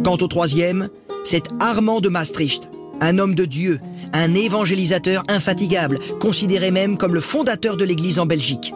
Quant 0.05 0.17
au 0.21 0.27
troisième, 0.27 0.89
c'est 1.25 1.45
Armand 1.61 2.01
de 2.01 2.09
Maastricht, 2.09 2.69
un 3.01 3.19
homme 3.19 3.35
de 3.35 3.45
Dieu, 3.45 3.81
un 4.13 4.35
évangélisateur 4.35 5.23
infatigable, 5.29 5.99
considéré 6.21 6.71
même 6.71 6.97
comme 6.97 7.15
le 7.15 7.21
fondateur 7.21 7.77
de 7.77 7.85
l'Église 7.85 8.19
en 8.19 8.27
Belgique. 8.27 8.75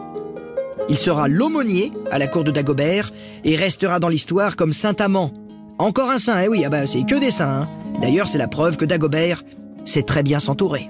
Il 0.89 0.97
sera 0.97 1.27
l'aumônier 1.27 1.91
à 2.11 2.17
la 2.17 2.27
cour 2.27 2.43
de 2.43 2.51
Dagobert 2.51 3.11
et 3.43 3.55
restera 3.55 3.99
dans 3.99 4.07
l'histoire 4.07 4.55
comme 4.55 4.73
Saint 4.73 4.95
Amand. 4.99 5.33
Encore 5.79 6.09
un 6.09 6.17
saint, 6.17 6.39
eh 6.41 6.47
oui, 6.47 6.63
ah 6.65 6.69
bah 6.69 6.87
c'est 6.87 7.05
que 7.05 7.15
des 7.15 7.31
saints. 7.31 7.63
Hein. 7.63 7.69
D'ailleurs, 8.01 8.27
c'est 8.27 8.37
la 8.37 8.47
preuve 8.47 8.77
que 8.77 8.85
Dagobert 8.85 9.43
sait 9.85 10.03
très 10.03 10.23
bien 10.23 10.39
s'entourer. 10.39 10.89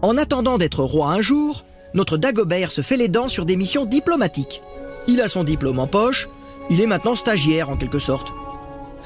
En 0.00 0.16
attendant 0.16 0.58
d'être 0.58 0.84
roi 0.84 1.10
un 1.10 1.20
jour, 1.20 1.64
notre 1.94 2.16
Dagobert 2.16 2.70
se 2.70 2.82
fait 2.82 2.96
les 2.96 3.08
dents 3.08 3.28
sur 3.28 3.44
des 3.44 3.56
missions 3.56 3.84
diplomatiques. 3.84 4.62
Il 5.08 5.20
a 5.20 5.28
son 5.28 5.42
diplôme 5.42 5.80
en 5.80 5.86
poche, 5.86 6.28
il 6.70 6.80
est 6.80 6.86
maintenant 6.86 7.14
stagiaire 7.14 7.70
en 7.70 7.76
quelque 7.76 7.98
sorte. 7.98 8.32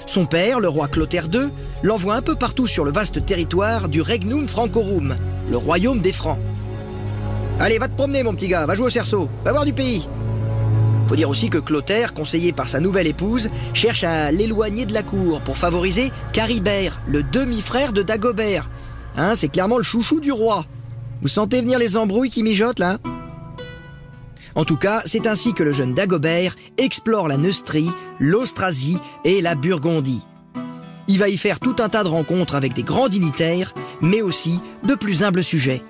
Son 0.07 0.27
père, 0.27 0.61
le 0.61 0.69
roi 0.69 0.89
Clotaire 0.89 1.29
II, 1.33 1.51
l'envoie 1.83 2.15
un 2.15 2.23
peu 2.23 2.35
partout 2.35 2.67
sur 2.67 2.85
le 2.85 2.93
vaste 2.93 3.25
territoire 3.25 3.89
du 3.89 4.03
Regnum 4.03 4.49
Francorum, 4.49 5.17
le 5.51 5.57
royaume 5.57 6.01
des 6.01 6.13
Francs. 6.13 6.39
Allez, 7.61 7.79
va 7.79 7.89
te 7.89 7.97
promener, 7.97 8.23
mon 8.23 8.35
petit 8.35 8.49
gars, 8.49 8.67
va 8.67 8.75
jouer 8.75 8.87
au 8.87 8.91
cerceau, 8.91 9.29
va 9.45 9.53
voir 9.53 9.65
du 9.65 9.73
pays. 9.73 10.07
Faut 11.09 11.17
dire 11.17 11.29
aussi 11.29 11.51
que 11.51 11.59
Clotaire, 11.59 12.15
conseillé 12.15 12.53
par 12.53 12.69
sa 12.69 12.81
nouvelle 12.81 13.07
épouse, 13.07 13.51
cherche 13.75 14.03
à 14.03 14.33
l'éloigner 14.33 14.87
de 14.87 14.95
la 14.95 15.03
cour 15.03 15.41
pour 15.41 15.57
favoriser 15.57 16.11
Caribert, 16.33 17.01
le 17.07 17.23
demi-frère 17.23 17.93
de 17.93 18.03
Dagobert. 18.03 18.71
Hein, 19.17 19.35
c'est 19.35 19.49
clairement 19.49 19.79
le 19.79 19.85
chouchou 19.85 20.21
du 20.21 20.33
roi. 20.33 20.65
Vous 21.21 21.29
sentez 21.29 21.61
venir 21.61 21.79
les 21.79 21.97
embrouilles 21.97 22.31
qui 22.31 22.43
mijotent 22.43 22.79
là? 22.79 22.99
En 24.55 24.65
tout 24.65 24.77
cas, 24.77 25.03
c'est 25.07 25.27
ainsi 25.27 25.55
que 25.55 25.63
le 25.63 25.73
jeune 25.73 25.95
Dagobert 25.95 26.57
explore 26.79 27.29
la 27.29 27.37
Neustrie, 27.37 27.91
l'Austrasie 28.21 28.99
et 29.25 29.41
la 29.41 29.55
Burgondie. 29.55 30.25
Il 31.09 31.19
va 31.19 31.29
y 31.29 31.37
faire 31.37 31.59
tout 31.59 31.77
un 31.81 31.89
tas 31.89 32.05
de 32.05 32.09
rencontres 32.09 32.55
avec 32.55 32.75
des 32.75 32.83
grands 32.83 33.09
dignitaires, 33.09 33.75
mais 34.01 34.23
aussi 34.23 34.61
de 34.85 34.95
plus 34.95 35.23
humbles 35.23 35.45
sujets. 35.45 35.83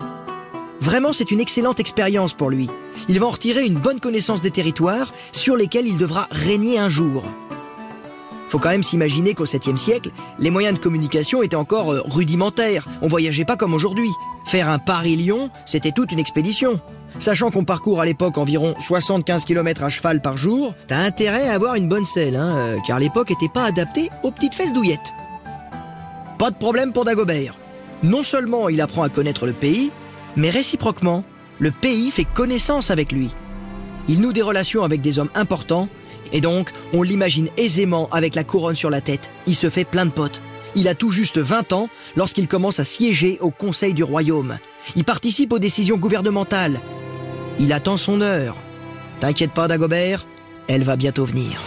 Vraiment, 0.81 1.13
c'est 1.13 1.31
une 1.31 1.41
excellente 1.41 1.81
expérience 1.81 2.33
pour 2.33 2.51
lui. 2.51 2.69
Il 3.09 3.21
va 3.21 3.27
en 3.27 3.31
retirer 3.31 3.65
une 3.65 3.79
bonne 3.79 4.01
connaissance 4.01 4.43
des 4.43 4.51
territoires 4.51 5.13
sur 5.33 5.57
lesquels 5.57 5.87
il 5.87 5.99
devra 5.99 6.29
régner 6.31 6.79
un 6.79 6.89
jour. 6.89 7.23
Faut 8.49 8.59
quand 8.59 8.69
même 8.69 8.83
s'imaginer 8.83 9.35
qu'au 9.35 9.47
7e 9.47 9.77
siècle, 9.77 10.11
les 10.39 10.51
moyens 10.51 10.75
de 10.75 10.83
communication 10.83 11.43
étaient 11.43 11.57
encore 11.57 11.93
euh, 11.93 12.03
rudimentaires. 12.05 12.87
On 13.01 13.09
voyageait 13.09 13.47
pas 13.47 13.57
comme 13.57 13.73
aujourd'hui. 13.73 14.11
Faire 14.45 14.69
un 14.69 14.79
Paris-Lyon, 14.79 15.51
c'était 15.65 15.93
toute 15.93 16.13
une 16.13 16.19
expédition. 16.19 16.81
Sachant 17.19 17.51
qu'on 17.51 17.65
parcourt 17.65 18.01
à 18.01 18.05
l'époque 18.05 18.39
environ 18.39 18.75
75 18.79 19.45
km 19.45 19.85
à 19.85 19.89
cheval 19.89 20.21
par 20.21 20.37
jour, 20.37 20.75
t'as 20.87 20.99
intérêt 20.99 21.49
à 21.49 21.55
avoir 21.55 21.75
une 21.77 21.89
bonne 21.89 22.05
selle, 22.05 22.37
hein, 22.37 22.57
euh, 22.57 22.77
car 22.87 22.99
l'époque 22.99 23.31
était 23.31 23.49
pas 23.53 23.65
adaptée 23.65 24.11
aux 24.23 24.31
petites 24.31 24.55
fesses 24.55 24.73
douillettes. 24.73 25.13
Pas 26.39 26.51
de 26.51 26.57
problème 26.57 26.93
pour 26.93 27.05
Dagobert. 27.05 27.57
Non 28.03 28.23
seulement 28.23 28.69
il 28.69 28.81
apprend 28.81 29.03
à 29.03 29.09
connaître 29.09 29.47
le 29.47 29.53
pays, 29.53 29.93
mais 30.37 30.51
réciproquement, 30.51 31.23
le 31.59 31.71
pays 31.71 32.11
fait 32.11 32.25
connaissance 32.25 32.91
avec 32.91 33.13
lui. 33.13 33.31
Il 34.09 34.21
noue 34.21 34.33
des 34.33 34.43
relations 34.43 34.83
avec 34.83 35.01
des 35.01 35.21
hommes 35.21 35.31
importants, 35.35 35.89
et 36.33 36.41
donc 36.41 36.73
on 36.93 37.03
l'imagine 37.03 37.49
aisément 37.57 38.09
avec 38.11 38.35
la 38.35 38.43
couronne 38.43 38.75
sur 38.75 38.91
la 38.91 39.01
tête. 39.01 39.31
Il 39.47 39.55
se 39.55 39.71
fait 39.71 39.85
plein 39.85 40.07
de 40.07 40.11
potes. 40.11 40.41
Il 40.75 40.89
a 40.89 40.95
tout 40.95 41.11
juste 41.11 41.39
20 41.39 41.73
ans 41.75 41.89
lorsqu'il 42.17 42.49
commence 42.49 42.81
à 42.81 42.85
siéger 42.85 43.39
au 43.41 43.51
Conseil 43.51 43.95
du 43.95 44.03
Royaume. 44.03 44.59
Il 44.97 45.05
participe 45.05 45.53
aux 45.53 45.59
décisions 45.59 45.99
gouvernementales. 45.99 46.81
Il 47.59 47.73
attend 47.73 47.97
son 47.97 48.21
heure. 48.21 48.57
T'inquiète 49.21 49.53
pas, 49.53 49.69
Dagobert, 49.69 50.27
elle 50.69 50.83
va 50.83 50.97
bientôt 50.97 51.25
venir. 51.25 51.61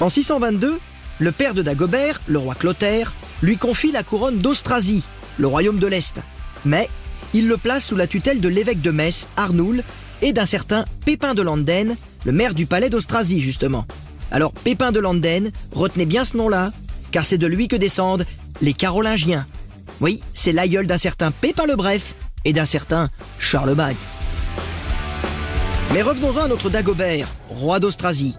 En 0.00 0.08
622, 0.08 0.78
le 1.18 1.32
père 1.32 1.54
de 1.54 1.62
Dagobert, 1.62 2.20
le 2.26 2.38
roi 2.38 2.54
Clotaire, 2.54 3.12
lui 3.42 3.56
confie 3.56 3.92
la 3.92 4.02
couronne 4.02 4.38
d'Austrasie, 4.38 5.04
le 5.38 5.46
royaume 5.46 5.78
de 5.78 5.86
l'Est. 5.86 6.20
Mais 6.64 6.88
il 7.34 7.48
le 7.48 7.56
place 7.56 7.86
sous 7.86 7.96
la 7.96 8.06
tutelle 8.06 8.40
de 8.40 8.48
l'évêque 8.48 8.80
de 8.80 8.90
Metz, 8.90 9.26
Arnoul, 9.36 9.82
et 10.22 10.32
d'un 10.32 10.46
certain 10.46 10.84
Pépin 11.04 11.34
de 11.34 11.42
Landen, 11.42 11.96
le 12.24 12.32
maire 12.32 12.54
du 12.54 12.66
palais 12.66 12.90
d'Austrasie 12.90 13.40
justement. 13.40 13.86
Alors 14.30 14.52
Pépin 14.52 14.92
de 14.92 15.00
Landen, 15.00 15.50
retenez 15.72 16.06
bien 16.06 16.24
ce 16.24 16.36
nom-là, 16.36 16.72
car 17.10 17.24
c'est 17.24 17.38
de 17.38 17.46
lui 17.46 17.68
que 17.68 17.76
descendent 17.76 18.24
les 18.60 18.72
Carolingiens. 18.72 19.46
Oui, 20.00 20.20
c'est 20.34 20.52
l'aïeul 20.52 20.86
d'un 20.86 20.98
certain 20.98 21.30
Pépin 21.30 21.66
le 21.66 21.76
Bref 21.76 22.14
et 22.44 22.52
d'un 22.52 22.64
certain 22.64 23.08
Charlemagne. 23.38 23.96
Mais 25.92 26.02
revenons-en 26.02 26.44
à 26.44 26.48
notre 26.48 26.70
Dagobert, 26.70 27.28
roi 27.50 27.78
d'Austrasie. 27.78 28.38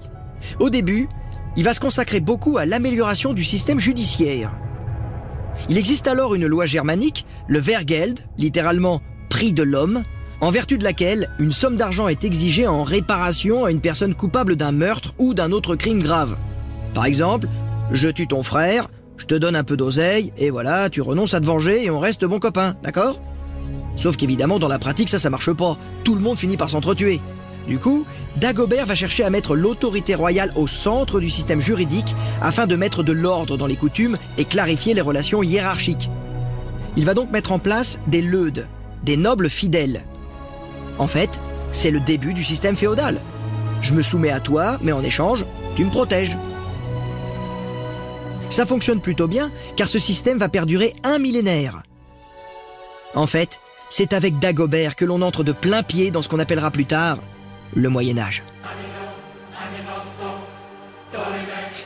Au 0.60 0.70
début, 0.70 1.08
il 1.56 1.64
va 1.64 1.74
se 1.74 1.80
consacrer 1.80 2.20
beaucoup 2.20 2.58
à 2.58 2.66
l'amélioration 2.66 3.34
du 3.34 3.44
système 3.44 3.80
judiciaire. 3.80 4.52
Il 5.70 5.78
existe 5.78 6.08
alors 6.08 6.34
une 6.34 6.48
loi 6.48 6.66
germanique, 6.66 7.26
le 7.48 7.60
Vergeld, 7.60 8.20
littéralement 8.38 9.02
prix 9.30 9.54
de 9.54 9.64
l'homme, 9.64 10.02
en 10.42 10.52
vertu 10.52 10.78
de 10.78 10.84
laquelle 10.84 11.30
une 11.40 11.52
somme 11.52 11.78
d'argent 11.78 12.08
est 12.08 12.24
exigée 12.24 12.68
en 12.68 12.84
réparation 12.84 13.66
à 13.66 13.72
une 13.72 13.82
personne 13.82 14.16
coupable 14.16 14.56
d'un 14.56 14.72
meurtre 14.72 15.14
ou 15.20 15.34
d'un 15.34 15.52
autre 15.52 15.76
crime 15.76 16.02
grave. 16.02 16.36
Par 16.94 17.06
exemple, 17.06 17.48
je 17.92 18.10
tue 18.10 18.28
ton 18.28 18.44
frère, 18.44 18.90
je 19.18 19.26
te 19.26 19.36
donne 19.36 19.56
un 19.56 19.64
peu 19.64 19.78
d'oseille, 19.78 20.34
et 20.38 20.50
voilà, 20.50 20.90
tu 20.90 21.02
renonces 21.02 21.34
à 21.34 21.40
te 21.40 21.46
venger 21.46 21.86
et 21.86 21.92
on 21.92 22.00
reste 22.00 22.26
bon 22.26 22.40
copain, 22.40 22.76
d'accord? 22.84 23.22
Sauf 23.96 24.18
qu'évidemment, 24.18 24.60
dans 24.60 24.68
la 24.68 24.80
pratique, 24.80 25.10
ça, 25.10 25.20
ça 25.20 25.30
marche 25.30 25.54
pas. 25.54 25.78
Tout 26.04 26.16
le 26.16 26.22
monde 26.22 26.38
finit 26.38 26.58
par 26.58 26.70
s'entretuer. 26.70 27.22
Du 27.68 27.80
coup, 27.80 28.06
Dagobert 28.36 28.86
va 28.86 28.96
chercher 28.96 29.24
à 29.24 29.30
mettre 29.30 29.56
l'autorité 29.56 30.16
royale 30.16 30.52
au 30.56 30.68
centre 30.68 31.20
du 31.20 31.30
système 31.30 31.62
juridique 31.62 32.16
afin 32.42 32.68
de 32.68 32.76
mettre 32.76 33.04
de 33.04 33.14
l'ordre 33.14 33.58
dans 33.58 33.68
les 33.68 33.76
coutumes 33.76 34.18
et 34.38 34.46
clarifier 34.46 34.94
les 34.94 35.02
relations 35.02 35.44
hiérarchiques. 35.44 36.10
Il 36.98 37.06
va 37.06 37.14
donc 37.14 37.32
mettre 37.32 37.52
en 37.52 37.60
place 37.60 38.00
des 38.08 38.22
leudes, 38.22 38.68
des 39.04 39.18
nobles 39.18 39.50
fidèles. 39.50 40.04
En 41.00 41.08
fait, 41.08 41.40
c'est 41.72 41.92
le 41.92 42.00
début 42.00 42.34
du 42.34 42.44
système 42.44 42.76
féodal. 42.76 43.20
Je 43.82 43.94
me 43.94 44.02
soumets 44.02 44.30
à 44.30 44.40
toi, 44.40 44.78
mais 44.82 44.92
en 44.92 45.02
échange, 45.02 45.46
tu 45.76 45.84
me 45.84 45.90
protèges. 45.90 46.38
Ça 48.50 48.66
fonctionne 48.66 49.02
plutôt 49.02 49.28
bien, 49.28 49.52
car 49.76 49.88
ce 49.88 50.00
système 50.00 50.38
va 50.38 50.50
perdurer 50.50 50.94
un 51.04 51.18
millénaire. 51.18 51.82
En 53.16 53.26
fait, 53.26 53.60
c'est 53.96 54.14
avec 54.14 54.40
Dagobert 54.40 54.96
que 54.96 55.06
l'on 55.06 55.22
entre 55.22 55.44
de 55.44 55.52
plein 55.52 55.84
pied 55.84 56.10
dans 56.10 56.24
ce 56.24 56.28
qu'on 56.28 56.40
appellera 56.40 56.72
plus 56.72 56.86
tard 56.86 57.20
le 57.76 57.90
Moyen 57.90 58.18
Âge. 58.18 58.42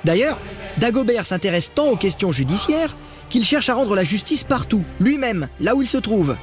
D'ailleurs, 0.06 0.40
Dagobert 0.78 1.26
s'intéresse 1.26 1.74
tant 1.76 1.90
aux 1.90 1.98
questions 1.98 2.32
judiciaires 2.32 2.96
qu'il 3.28 3.44
cherche 3.44 3.68
à 3.68 3.74
rendre 3.74 3.94
la 3.94 4.06
justice 4.06 4.46
partout, 4.46 4.86
lui-même, 5.02 5.50
là 5.60 5.76
où 5.76 5.82
il 5.82 5.88
se 5.88 5.98
trouve. 5.98 6.38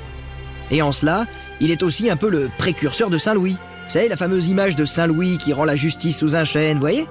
Et 0.70 0.82
en 0.82 0.92
cela, 0.92 1.24
il 1.62 1.70
est 1.70 1.82
aussi 1.82 2.10
un 2.10 2.16
peu 2.16 2.28
le 2.28 2.50
précurseur 2.58 3.08
de 3.08 3.16
Saint-Louis. 3.16 3.56
Vous 3.86 3.90
savez, 3.90 4.08
la 4.08 4.18
fameuse 4.18 4.48
image 4.48 4.76
de 4.76 4.84
Saint-Louis 4.84 5.38
qui 5.38 5.54
rend 5.54 5.64
la 5.64 5.76
justice 5.76 6.18
sous 6.18 6.36
un 6.36 6.44
chêne, 6.44 6.78
voyez? 6.78 7.06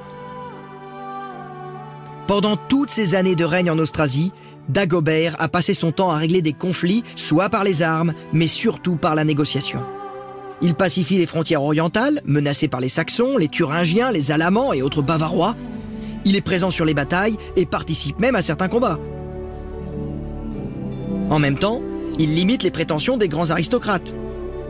Pendant 2.28 2.56
toutes 2.56 2.92
ces 2.92 3.16
années 3.16 3.36
de 3.36 3.46
règne 3.46 3.72
en 3.72 3.80
Austrasie, 3.80 4.32
Dagobert 4.70 5.36
a 5.40 5.48
passé 5.48 5.74
son 5.74 5.92
temps 5.92 6.12
à 6.12 6.18
régler 6.18 6.42
des 6.42 6.54
conflits, 6.54 7.04
soit 7.16 7.50
par 7.50 7.64
les 7.64 7.82
armes, 7.82 8.14
mais 8.32 8.48
surtout 8.48 8.96
par 8.96 9.16
la 9.16 9.24
négociation. 9.24 9.82
Il 10.62 10.76
pacifie 10.76 11.18
les 11.18 11.26
frontières 11.26 11.64
orientales, 11.64 12.22
menacées 12.26 12.70
par 12.70 12.80
les 12.80 12.90
Saxons, 12.90 13.38
les 13.38 13.50
Thuringiens, 13.50 14.12
les 14.12 14.32
Alamans 14.32 14.72
et 14.72 14.82
autres 14.82 15.02
Bavarois. 15.02 15.56
Il 16.24 16.38
est 16.38 16.42
présent 16.42 16.72
sur 16.72 16.86
les 16.86 16.94
batailles 16.94 17.38
et 17.58 17.66
participe 17.66 18.20
même 18.20 18.36
à 18.36 18.42
certains 18.42 18.70
combats. 18.70 19.00
En 21.30 21.40
même 21.40 21.58
temps, 21.58 21.82
il 22.18 22.34
limite 22.34 22.64
les 22.64 22.72
prétentions 22.72 23.18
des 23.18 23.28
grands 23.28 23.50
aristocrates. 23.50 24.14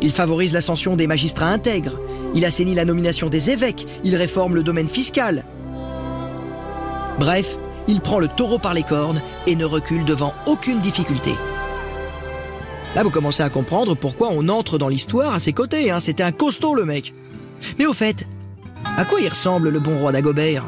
Il 0.02 0.12
favorise 0.12 0.54
l'ascension 0.54 0.96
des 0.96 1.08
magistrats 1.08 1.50
intègres. 1.50 2.00
Il 2.34 2.46
assainit 2.46 2.74
la 2.74 2.86
nomination 2.86 3.30
des 3.30 3.52
évêques. 3.52 3.86
Il 4.04 4.16
réforme 4.16 4.56
le 4.56 4.64
domaine 4.64 4.90
fiscal. 4.90 5.44
Bref, 7.20 7.58
il 7.88 8.02
prend 8.02 8.20
le 8.20 8.28
taureau 8.28 8.60
par 8.60 8.74
les 8.74 8.84
cornes 8.84 9.22
et 9.48 9.56
ne 9.56 9.66
recule 9.66 10.06
devant 10.06 10.34
aucune 10.48 10.80
difficulté. 10.80 11.34
Là, 12.96 13.04
vous 13.04 13.10
commencez 13.10 13.42
à 13.42 13.50
comprendre 13.50 13.96
pourquoi 13.96 14.30
on 14.32 14.50
entre 14.50 14.78
dans 14.78 14.88
l'histoire 14.88 15.34
à 15.34 15.40
ses 15.40 15.54
côtés. 15.54 15.90
Hein. 15.90 16.00
C'était 16.00 16.24
un 16.24 16.32
costaud, 16.32 16.76
le 16.76 16.86
mec. 16.86 17.14
Mais 17.80 17.86
au 17.86 17.94
fait, 17.94 18.28
à 18.98 19.06
quoi 19.06 19.20
il 19.20 19.30
ressemble 19.30 19.70
le 19.70 19.80
bon 19.80 19.98
roi 19.98 20.12
d'Agobert? 20.12 20.64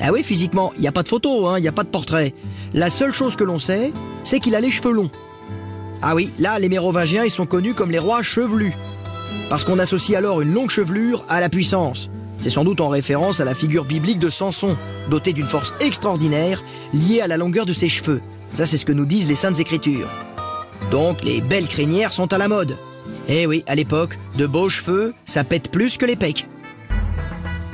Ah 0.00 0.12
oui, 0.12 0.22
physiquement, 0.22 0.72
il 0.76 0.82
n'y 0.82 0.88
a 0.88 0.92
pas 0.92 1.02
de 1.02 1.08
photo, 1.08 1.46
hein, 1.46 1.58
il 1.58 1.62
n'y 1.62 1.68
a 1.68 1.72
pas 1.72 1.82
de 1.82 1.88
portrait. 1.88 2.34
La 2.74 2.90
seule 2.90 3.12
chose 3.12 3.36
que 3.36 3.44
l'on 3.44 3.58
sait, 3.58 3.92
c'est 4.22 4.38
qu'il 4.38 4.54
a 4.54 4.60
les 4.60 4.70
cheveux 4.70 4.92
longs. 4.92 5.10
Ah 6.02 6.14
oui, 6.14 6.30
là, 6.38 6.58
les 6.58 6.68
Mérovingiens, 6.68 7.24
ils 7.24 7.30
sont 7.30 7.46
connus 7.46 7.74
comme 7.74 7.90
les 7.90 7.98
rois 7.98 8.22
chevelus. 8.22 8.74
Parce 9.48 9.64
qu'on 9.64 9.78
associe 9.78 10.16
alors 10.16 10.42
une 10.42 10.52
longue 10.52 10.70
chevelure 10.70 11.24
à 11.28 11.40
la 11.40 11.48
puissance. 11.48 12.10
C'est 12.40 12.50
sans 12.50 12.64
doute 12.64 12.80
en 12.80 12.88
référence 12.88 13.40
à 13.40 13.44
la 13.44 13.54
figure 13.54 13.84
biblique 13.84 14.18
de 14.18 14.30
Samson, 14.30 14.76
doté 15.10 15.32
d'une 15.32 15.46
force 15.46 15.74
extraordinaire 15.80 16.62
liée 16.92 17.20
à 17.20 17.26
la 17.26 17.36
longueur 17.36 17.66
de 17.66 17.72
ses 17.72 17.88
cheveux. 17.88 18.20
Ça, 18.54 18.66
c'est 18.66 18.78
ce 18.78 18.84
que 18.84 18.92
nous 18.92 19.06
disent 19.06 19.28
les 19.28 19.34
Saintes 19.34 19.60
Écritures. 19.60 20.08
Donc 20.90 21.22
les 21.22 21.40
belles 21.40 21.66
crinières 21.66 22.12
sont 22.12 22.32
à 22.32 22.38
la 22.38 22.48
mode. 22.48 22.76
Eh 23.28 23.46
oui, 23.46 23.64
à 23.66 23.74
l'époque, 23.74 24.18
de 24.36 24.46
beaux 24.46 24.68
cheveux, 24.68 25.14
ça 25.26 25.44
pète 25.44 25.70
plus 25.70 25.96
que 25.96 26.06
les 26.06 26.16
pecs. 26.16 26.46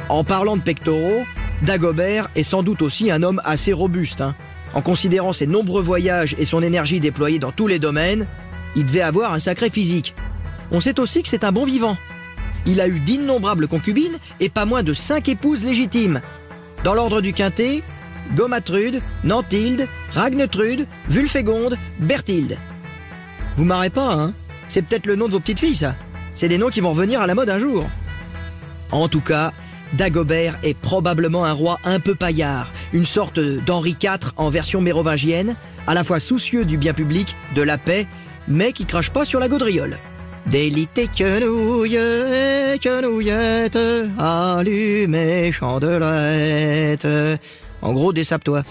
En 0.08 0.24
parlant 0.24 0.56
de 0.56 0.62
pectoraux, 0.62 1.22
Dagobert 1.62 2.28
est 2.34 2.42
sans 2.42 2.62
doute 2.62 2.82
aussi 2.82 3.10
un 3.10 3.22
homme 3.22 3.40
assez 3.44 3.72
robuste. 3.72 4.20
Hein. 4.20 4.34
En 4.74 4.82
considérant 4.82 5.32
ses 5.32 5.46
nombreux 5.46 5.82
voyages 5.82 6.34
et 6.38 6.44
son 6.44 6.62
énergie 6.62 7.00
déployée 7.00 7.38
dans 7.38 7.52
tous 7.52 7.66
les 7.66 7.78
domaines, 7.78 8.26
il 8.76 8.84
devait 8.86 9.02
avoir 9.02 9.32
un 9.32 9.38
sacré 9.38 9.70
physique. 9.70 10.14
On 10.72 10.80
sait 10.80 10.98
aussi 10.98 11.22
que 11.22 11.28
c'est 11.28 11.44
un 11.44 11.52
bon 11.52 11.64
vivant. 11.64 11.96
Il 12.66 12.80
a 12.80 12.88
eu 12.88 12.98
d'innombrables 12.98 13.68
concubines 13.68 14.18
et 14.40 14.48
pas 14.48 14.64
moins 14.64 14.82
de 14.82 14.94
cinq 14.94 15.28
épouses 15.28 15.64
légitimes. 15.64 16.20
Dans 16.82 16.94
l'ordre 16.94 17.20
du 17.20 17.32
quintet, 17.32 17.82
Gomatrude, 18.34 19.00
Nantilde, 19.22 19.86
Ragnetrude, 20.12 20.86
Vulfégonde, 21.08 21.76
Berthilde. 22.00 22.56
Vous 23.56 23.64
marrez 23.64 23.90
pas, 23.90 24.12
hein 24.12 24.32
C'est 24.68 24.82
peut-être 24.82 25.06
le 25.06 25.16
nom 25.16 25.26
de 25.26 25.32
vos 25.32 25.40
petites 25.40 25.60
filles, 25.60 25.76
ça. 25.76 25.94
C'est 26.34 26.48
des 26.48 26.58
noms 26.58 26.68
qui 26.68 26.80
vont 26.80 26.90
revenir 26.90 27.20
à 27.20 27.26
la 27.26 27.34
mode 27.34 27.50
un 27.50 27.58
jour. 27.58 27.86
En 28.90 29.08
tout 29.08 29.20
cas, 29.20 29.52
Dagobert 29.94 30.56
est 30.62 30.76
probablement 30.76 31.44
un 31.44 31.52
roi 31.52 31.78
un 31.84 32.00
peu 32.00 32.14
paillard, 32.14 32.70
une 32.92 33.06
sorte 33.06 33.38
d'Henri 33.38 33.96
IV 34.02 34.32
en 34.36 34.50
version 34.50 34.80
mérovingienne, 34.80 35.54
à 35.86 35.94
la 35.94 36.02
fois 36.02 36.18
soucieux 36.18 36.64
du 36.64 36.78
bien 36.78 36.94
public, 36.94 37.36
de 37.54 37.62
la 37.62 37.78
paix, 37.78 38.06
mais 38.48 38.72
qui 38.72 38.86
crache 38.86 39.10
pas 39.10 39.24
sur 39.24 39.38
la 39.38 39.48
gaudriole. 39.48 39.96
Délité 40.46 41.08
quenouille, 41.08 41.98
quenouillette, 42.80 43.78
allumez 44.18 45.50
chandelette. 45.52 47.08
En 47.82 47.92
gros, 47.92 48.12
désape-toi. 48.12 48.62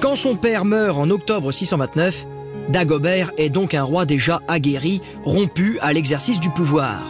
Quand 0.00 0.16
son 0.16 0.36
père 0.36 0.64
meurt 0.64 0.98
en 0.98 1.10
octobre 1.10 1.50
629, 1.50 2.26
Dagobert 2.68 3.32
est 3.38 3.48
donc 3.48 3.74
un 3.74 3.82
roi 3.82 4.04
déjà 4.04 4.40
aguerri, 4.46 5.00
rompu 5.24 5.78
à 5.80 5.92
l'exercice 5.92 6.40
du 6.40 6.50
pouvoir. 6.50 7.02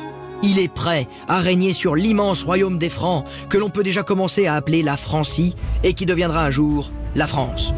Il 0.42 0.60
est 0.60 0.72
prêt 0.72 1.08
à 1.26 1.40
régner 1.40 1.72
sur 1.72 1.96
l'immense 1.96 2.44
royaume 2.44 2.78
des 2.78 2.88
Francs 2.88 3.24
que 3.48 3.58
l'on 3.58 3.68
peut 3.68 3.82
déjà 3.82 4.04
commencer 4.04 4.46
à 4.46 4.54
appeler 4.54 4.82
la 4.82 4.96
Francie 4.96 5.56
et 5.82 5.94
qui 5.94 6.06
deviendra 6.06 6.44
un 6.44 6.50
jour 6.50 6.92
la 7.16 7.26
France. 7.26 7.72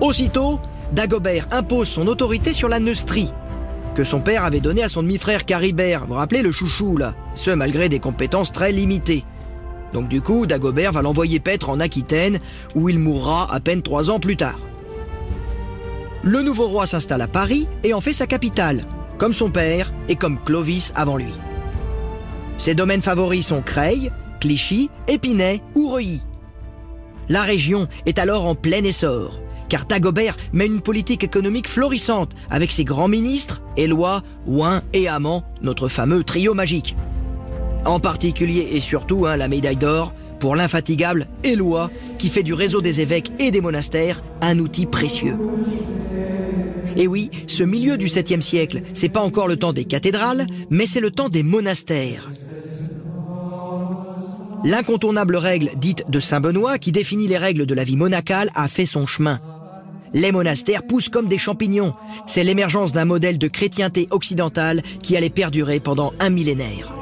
Aussitôt, 0.00 0.58
Dagobert 0.92 1.46
impose 1.52 1.88
son 1.88 2.06
autorité 2.06 2.54
sur 2.54 2.68
la 2.68 2.80
Neustrie, 2.80 3.30
que 3.94 4.04
son 4.04 4.20
père 4.20 4.44
avait 4.44 4.60
donnée 4.60 4.82
à 4.82 4.88
son 4.88 5.02
demi-frère 5.02 5.44
Caribert, 5.44 6.02
vous 6.02 6.08
vous 6.08 6.14
rappelez 6.14 6.42
le 6.42 6.52
chouchou 6.52 6.96
là, 6.96 7.14
ce 7.34 7.50
malgré 7.50 7.88
des 7.88 8.00
compétences 8.00 8.52
très 8.52 8.72
limitées. 8.72 9.24
Donc 9.92 10.08
du 10.08 10.22
coup, 10.22 10.46
Dagobert 10.46 10.92
va 10.92 11.02
l'envoyer 11.02 11.40
paître 11.40 11.68
en 11.68 11.80
Aquitaine, 11.80 12.40
où 12.74 12.88
il 12.88 12.98
mourra 12.98 13.52
à 13.52 13.60
peine 13.60 13.82
trois 13.82 14.10
ans 14.10 14.20
plus 14.20 14.36
tard. 14.36 14.58
Le 16.22 16.40
nouveau 16.40 16.68
roi 16.68 16.86
s'installe 16.86 17.20
à 17.20 17.26
Paris 17.26 17.68
et 17.84 17.92
en 17.92 18.00
fait 18.00 18.12
sa 18.12 18.26
capitale, 18.26 18.86
comme 19.18 19.32
son 19.32 19.50
père 19.50 19.92
et 20.08 20.16
comme 20.16 20.38
Clovis 20.42 20.92
avant 20.94 21.16
lui. 21.16 21.34
Ses 22.58 22.74
domaines 22.74 23.02
favoris 23.02 23.46
sont 23.46 23.60
Creil, 23.60 24.12
Clichy, 24.40 24.88
Épinay 25.08 25.60
ou 25.74 25.88
Reuilly. 25.88 26.22
La 27.28 27.42
région 27.42 27.88
est 28.06 28.18
alors 28.18 28.46
en 28.46 28.54
plein 28.54 28.84
essor, 28.84 29.41
car 29.72 29.86
Dagobert 29.86 30.36
mène 30.52 30.74
une 30.74 30.80
politique 30.82 31.24
économique 31.24 31.66
florissante 31.66 32.32
avec 32.50 32.72
ses 32.72 32.84
grands 32.84 33.08
ministres, 33.08 33.62
Éloi, 33.78 34.22
Ouin 34.46 34.82
et 34.92 35.08
Amand, 35.08 35.44
notre 35.62 35.88
fameux 35.88 36.24
trio 36.24 36.52
magique. 36.52 36.94
En 37.86 37.98
particulier 37.98 38.68
et 38.72 38.80
surtout 38.80 39.24
hein, 39.24 39.38
la 39.38 39.48
médaille 39.48 39.78
d'or 39.78 40.12
pour 40.40 40.56
l'infatigable 40.56 41.26
Éloi, 41.42 41.90
qui 42.18 42.28
fait 42.28 42.42
du 42.42 42.52
réseau 42.52 42.82
des 42.82 43.00
évêques 43.00 43.32
et 43.38 43.50
des 43.50 43.62
monastères 43.62 44.22
un 44.42 44.58
outil 44.58 44.84
précieux. 44.84 45.38
Et 46.94 47.06
oui, 47.06 47.30
ce 47.46 47.62
milieu 47.62 47.96
du 47.96 48.08
7e 48.08 48.42
siècle, 48.42 48.82
c'est 48.92 49.08
pas 49.08 49.22
encore 49.22 49.48
le 49.48 49.56
temps 49.56 49.72
des 49.72 49.86
cathédrales, 49.86 50.46
mais 50.68 50.84
c'est 50.84 51.00
le 51.00 51.10
temps 51.10 51.30
des 51.30 51.42
monastères. 51.42 52.28
L'incontournable 54.64 55.36
règle 55.36 55.70
dite 55.76 56.04
de 56.10 56.20
Saint 56.20 56.42
Benoît, 56.42 56.76
qui 56.76 56.92
définit 56.92 57.26
les 57.26 57.38
règles 57.38 57.64
de 57.64 57.74
la 57.74 57.84
vie 57.84 57.96
monacale, 57.96 58.50
a 58.54 58.68
fait 58.68 58.84
son 58.84 59.06
chemin. 59.06 59.40
Les 60.14 60.32
monastères 60.32 60.82
poussent 60.82 61.08
comme 61.08 61.28
des 61.28 61.38
champignons. 61.38 61.94
C'est 62.26 62.44
l'émergence 62.44 62.92
d'un 62.92 63.04
modèle 63.04 63.38
de 63.38 63.48
chrétienté 63.48 64.08
occidentale 64.10 64.82
qui 65.02 65.16
allait 65.16 65.30
perdurer 65.30 65.80
pendant 65.80 66.12
un 66.20 66.30
millénaire. 66.30 66.92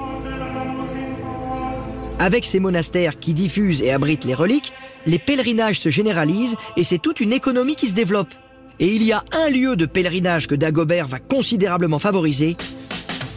Avec 2.19 2.45
ces 2.45 2.61
monastères 2.61 3.19
qui 3.19 3.33
diffusent 3.33 3.83
et 3.83 3.93
abritent 3.93 4.25
les 4.25 4.35
reliques, 4.35 4.73
les 5.07 5.19
pèlerinages 5.19 5.81
se 5.81 5.89
généralisent 5.89 6.57
et 6.77 6.85
c'est 6.85 6.99
toute 6.99 7.21
une 7.21 7.33
économie 7.33 7.77
qui 7.77 7.89
se 7.89 7.95
développe. 7.95 8.35
Et 8.79 8.95
il 8.95 9.03
y 9.03 9.13
a 9.13 9.25
un 9.33 9.49
lieu 9.49 9.75
de 9.75 9.87
pèlerinage 9.87 10.47
que 10.47 10.55
Dagobert 10.55 11.09
va 11.09 11.19
considérablement 11.19 11.99
favoriser, 11.99 12.57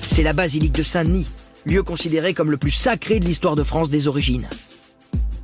c'est 0.07 0.23
la 0.23 0.33
basilique 0.33 0.73
de 0.73 0.83
Saint-Denis, 0.83 1.27
lieu 1.65 1.81
considéré 1.81 2.33
comme 2.33 2.51
le 2.51 2.57
plus 2.57 2.71
sacré 2.71 3.19
de 3.19 3.25
l'histoire 3.25 3.55
de 3.55 3.63
France 3.63 3.89
des 3.89 4.07
origines. 4.07 4.47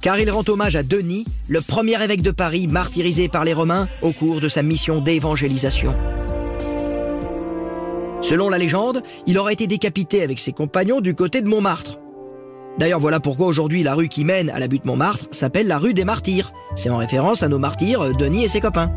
Car 0.02 0.18
il 0.20 0.32
rend 0.32 0.44
hommage 0.48 0.76
à 0.78 0.84
Denis, 0.84 1.26
le 1.50 1.60
premier 1.62 2.02
évêque 2.02 2.22
de 2.22 2.32
Paris 2.32 2.68
martyrisé 2.68 3.28
par 3.28 3.44
les 3.44 3.54
Romains 3.54 3.88
au 4.02 4.14
cours 4.14 4.40
de 4.40 4.48
sa 4.48 4.62
mission 4.62 5.02
d'évangélisation. 5.02 5.94
Selon 8.22 8.50
la 8.50 8.58
légende, 8.58 9.04
il 9.28 9.38
aurait 9.38 9.54
été 9.54 9.68
décapité 9.68 10.24
avec 10.24 10.40
ses 10.40 10.54
compagnons 10.54 11.02
du 11.02 11.16
côté 11.16 11.42
de 11.42 11.48
Montmartre. 11.48 12.00
D'ailleurs, 12.78 13.00
voilà 13.00 13.20
pourquoi 13.20 13.48
aujourd'hui 13.48 13.84
la 13.84 13.94
rue 13.94 14.08
qui 14.08 14.24
mène 14.24 14.50
à 14.52 14.60
la 14.60 14.68
butte 14.68 14.86
Montmartre 14.86 15.28
s'appelle 15.32 15.68
la 15.68 15.78
rue 15.78 15.94
des 15.94 16.06
Martyrs. 16.06 16.54
C'est 16.76 16.90
en 16.90 16.98
référence 16.98 17.44
à 17.44 17.50
nos 17.50 17.60
martyrs, 17.60 18.14
Denis 18.16 18.46
et 18.46 18.48
ses 18.48 18.62
copains. 18.62 18.92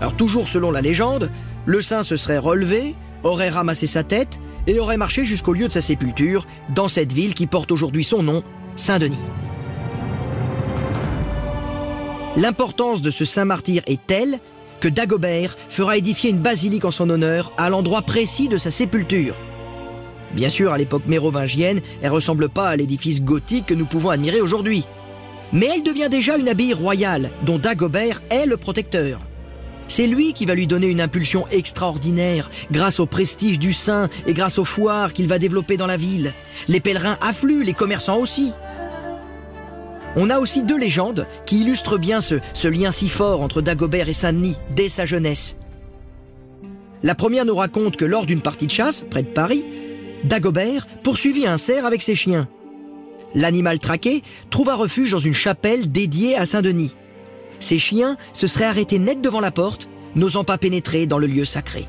Alors 0.00 0.16
toujours 0.16 0.48
selon 0.48 0.72
la 0.72 0.80
légende, 0.80 1.30
le 1.66 1.80
saint 1.80 2.02
se 2.02 2.16
serait 2.16 2.38
relevé, 2.38 2.96
aurait 3.22 3.50
ramassé 3.50 3.86
sa 3.86 4.02
tête 4.02 4.40
et 4.66 4.80
aurait 4.80 4.96
marché 4.96 5.24
jusqu'au 5.24 5.52
lieu 5.52 5.68
de 5.68 5.72
sa 5.72 5.82
sépulture, 5.82 6.46
dans 6.74 6.88
cette 6.88 7.12
ville 7.12 7.34
qui 7.34 7.46
porte 7.46 7.70
aujourd'hui 7.70 8.02
son 8.02 8.22
nom, 8.22 8.42
Saint-Denis. 8.76 9.18
L'importance 12.36 13.02
de 13.02 13.10
ce 13.10 13.24
saint 13.24 13.44
martyr 13.44 13.82
est 13.86 14.06
telle 14.06 14.38
que 14.78 14.88
Dagobert 14.88 15.56
fera 15.68 15.96
édifier 15.96 16.30
une 16.30 16.38
basilique 16.38 16.84
en 16.84 16.92
son 16.92 17.10
honneur 17.10 17.52
à 17.58 17.68
l'endroit 17.68 18.02
précis 18.02 18.48
de 18.48 18.56
sa 18.56 18.70
sépulture. 18.70 19.34
Bien 20.32 20.48
sûr, 20.48 20.72
à 20.72 20.78
l'époque 20.78 21.06
mérovingienne, 21.06 21.80
elle 22.02 22.12
ressemble 22.12 22.48
pas 22.48 22.68
à 22.68 22.76
l'édifice 22.76 23.22
gothique 23.22 23.66
que 23.66 23.74
nous 23.74 23.84
pouvons 23.84 24.10
admirer 24.10 24.40
aujourd'hui. 24.40 24.84
Mais 25.52 25.68
elle 25.74 25.82
devient 25.82 26.08
déjà 26.08 26.36
une 26.36 26.48
abbaye 26.48 26.72
royale 26.72 27.30
dont 27.42 27.58
Dagobert 27.58 28.22
est 28.30 28.46
le 28.46 28.56
protecteur. 28.56 29.18
C'est 29.88 30.06
lui 30.06 30.32
qui 30.32 30.46
va 30.46 30.54
lui 30.54 30.68
donner 30.68 30.86
une 30.86 31.00
impulsion 31.00 31.48
extraordinaire 31.50 32.48
grâce 32.70 33.00
au 33.00 33.06
prestige 33.06 33.58
du 33.58 33.72
saint 33.72 34.08
et 34.24 34.34
grâce 34.34 34.58
aux 34.58 34.64
foires 34.64 35.12
qu'il 35.12 35.26
va 35.26 35.40
développer 35.40 35.76
dans 35.76 35.88
la 35.88 35.96
ville. 35.96 36.32
Les 36.68 36.78
pèlerins 36.78 37.18
affluent, 37.20 37.64
les 37.64 37.72
commerçants 37.72 38.18
aussi. 38.18 38.52
On 40.16 40.30
a 40.30 40.38
aussi 40.40 40.62
deux 40.62 40.78
légendes 40.78 41.26
qui 41.46 41.60
illustrent 41.60 41.98
bien 41.98 42.20
ce, 42.20 42.68
lien 42.68 42.90
si 42.90 43.08
fort 43.08 43.42
entre 43.42 43.62
Dagobert 43.62 44.08
et 44.08 44.12
Saint-Denis 44.12 44.56
dès 44.74 44.88
sa 44.88 45.04
jeunesse. 45.04 45.54
La 47.02 47.14
première 47.14 47.44
nous 47.44 47.54
raconte 47.54 47.96
que 47.96 48.04
lors 48.04 48.26
d'une 48.26 48.42
partie 48.42 48.66
de 48.66 48.72
chasse, 48.72 49.04
près 49.08 49.22
de 49.22 49.28
Paris, 49.28 49.64
Dagobert 50.24 50.86
poursuivit 51.02 51.46
un 51.46 51.56
cerf 51.56 51.86
avec 51.86 52.02
ses 52.02 52.14
chiens. 52.14 52.48
L'animal 53.34 53.78
traqué 53.78 54.22
trouva 54.50 54.74
refuge 54.74 55.12
dans 55.12 55.18
une 55.18 55.34
chapelle 55.34 55.90
dédiée 55.90 56.36
à 56.36 56.44
Saint-Denis. 56.44 56.96
Ces 57.60 57.78
chiens 57.78 58.16
se 58.32 58.46
seraient 58.46 58.64
arrêtés 58.64 58.98
net 58.98 59.20
devant 59.20 59.40
la 59.40 59.52
porte, 59.52 59.88
n'osant 60.16 60.44
pas 60.44 60.58
pénétrer 60.58 61.06
dans 61.06 61.18
le 61.18 61.28
lieu 61.28 61.44
sacré. 61.44 61.86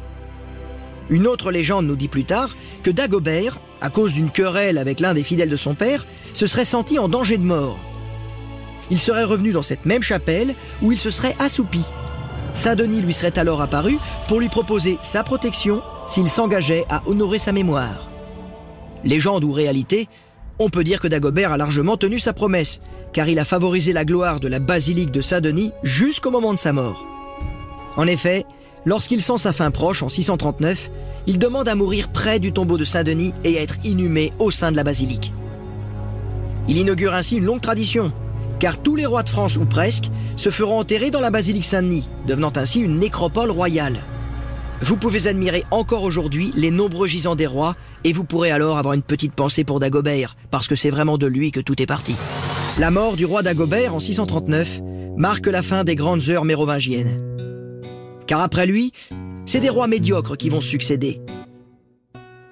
Une 1.10 1.28
autre 1.28 1.52
légende 1.52 1.88
nous 1.88 1.96
dit 1.96 2.08
plus 2.08 2.24
tard 2.24 2.56
que 2.84 2.92
Dagobert, 2.92 3.60
à 3.82 3.90
cause 3.90 4.14
d'une 4.14 4.30
querelle 4.30 4.78
avec 4.78 5.00
l'un 5.00 5.14
des 5.14 5.24
fidèles 5.24 5.50
de 5.50 5.56
son 5.56 5.74
père, 5.74 6.06
se 6.34 6.46
serait 6.46 6.64
senti 6.66 7.00
en 7.00 7.10
danger 7.10 7.38
de 7.38 7.44
mort. 7.44 7.80
Il 8.92 9.00
serait 9.00 9.24
revenu 9.24 9.54
dans 9.54 9.64
cette 9.64 9.86
même 9.86 10.04
chapelle 10.04 10.54
où 10.82 10.92
il 10.92 10.98
se 10.98 11.10
serait 11.10 11.36
assoupi. 11.40 11.84
Saint-Denis 12.54 13.02
lui 13.02 13.14
serait 13.14 13.40
alors 13.40 13.62
apparu 13.62 13.98
pour 14.28 14.40
lui 14.42 14.50
proposer 14.50 15.00
sa 15.02 15.24
protection 15.24 15.82
s'il 16.06 16.30
s'engageait 16.30 16.84
à 16.90 17.02
honorer 17.08 17.38
sa 17.38 17.54
mémoire. 17.54 18.10
Légende 19.06 19.46
ou 19.46 19.54
réalité, 19.54 20.10
on 20.60 20.70
peut 20.70 20.84
dire 20.84 21.00
que 21.00 21.08
Dagobert 21.08 21.54
a 21.54 21.58
largement 21.58 21.96
tenu 21.96 22.20
sa 22.20 22.34
promesse, 22.34 22.82
car 23.14 23.30
il 23.30 23.40
a 23.40 23.46
favorisé 23.46 23.94
la 23.94 24.06
gloire 24.06 24.42
de 24.42 24.50
la 24.50 24.60
basilique 24.60 25.12
de 25.12 25.22
Saint-Denis 25.22 25.72
jusqu'au 25.84 26.30
moment 26.30 26.54
de 26.54 26.60
sa 26.60 26.74
mort. 26.74 27.06
En 27.96 28.06
effet, 28.06 28.46
lorsqu'il 28.86 29.22
sent 29.22 29.38
sa 29.38 29.54
fin 29.54 29.72
proche 29.72 30.04
en 30.04 30.10
639, 30.10 30.92
il 31.28 31.40
demande 31.40 31.70
à 31.70 31.76
mourir 31.76 32.10
près 32.10 32.40
du 32.40 32.52
tombeau 32.52 32.78
de 32.78 32.84
Saint-Denis 32.84 33.34
et 33.46 33.56
être 33.56 33.78
inhumé 33.86 34.32
au 34.40 34.52
sein 34.52 34.72
de 34.72 34.76
la 34.76 34.84
basilique. 34.84 35.34
Il 36.68 36.78
inaugure 36.78 37.14
ainsi 37.14 37.38
une 37.38 37.46
longue 37.46 37.62
tradition, 37.62 38.12
car 38.62 38.80
tous 38.80 38.95
les 38.95 39.08
rois 39.08 39.24
de 39.24 39.30
France 39.30 39.58
ou 39.58 39.65
presque 39.65 40.06
se 40.38 40.52
feront 40.52 40.80
enterrer 40.80 41.10
dans 41.10 41.19
la 41.19 41.32
basilique 41.32 41.65
Saint-Denis, 41.65 42.08
devenant 42.28 42.54
ainsi 42.56 42.80
une 42.80 43.00
nécropole 43.00 43.50
royale. 43.50 43.97
Vous 44.84 44.97
pouvez 44.97 45.28
admirer 45.28 45.63
encore 45.71 46.04
aujourd'hui 46.04 46.52
les 46.56 46.69
nombreux 46.69 47.08
gisants 47.08 47.36
des 47.36 47.47
rois 47.47 47.76
et 48.04 48.13
vous 48.13 48.24
pourrez 48.24 48.52
alors 48.52 48.78
avoir 48.78 48.93
une 48.93 49.02
petite 49.02 49.34
pensée 49.34 49.63
pour 49.63 49.80
Dagobert, 49.80 50.38
parce 50.52 50.67
que 50.67 50.76
c'est 50.76 50.91
vraiment 50.91 51.17
de 51.17 51.26
lui 51.26 51.52
que 51.52 51.60
tout 51.60 51.82
est 51.82 51.88
parti. 51.88 52.15
La 52.78 52.91
mort 52.91 53.15
du 53.15 53.26
roi 53.26 53.41
Dagobert 53.41 53.95
en 53.95 54.00
639 54.00 54.82
marque 55.17 55.47
la 55.47 55.63
fin 55.63 55.84
des 55.84 55.95
grandes 55.95 56.30
heures 56.30 56.45
mérovingiennes. 56.45 57.19
Car 58.28 58.41
après 58.41 58.67
lui, 58.67 58.93
c'est 59.47 59.60
des 59.60 59.69
rois 59.69 59.88
médiocres 59.88 60.38
qui 60.38 60.50
vont 60.50 60.62
succéder. 60.62 61.19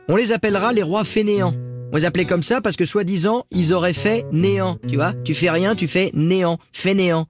On 0.07 0.15
les 0.15 0.31
appellera 0.31 0.73
les 0.73 0.83
rois 0.83 1.03
fainéants. 1.03 1.53
On 1.91 1.95
les 1.95 2.05
appelait 2.05 2.25
comme 2.25 2.43
ça 2.43 2.61
parce 2.61 2.75
que 2.75 2.85
soi-disant, 2.85 3.45
ils 3.49 3.73
auraient 3.73 3.93
fait 3.93 4.25
néant. 4.31 4.77
Tu 4.87 4.95
vois, 4.95 5.13
tu 5.23 5.33
fais 5.33 5.49
rien, 5.49 5.75
tu 5.75 5.87
fais 5.87 6.11
néant, 6.13 6.59
fainéant. 6.71 7.25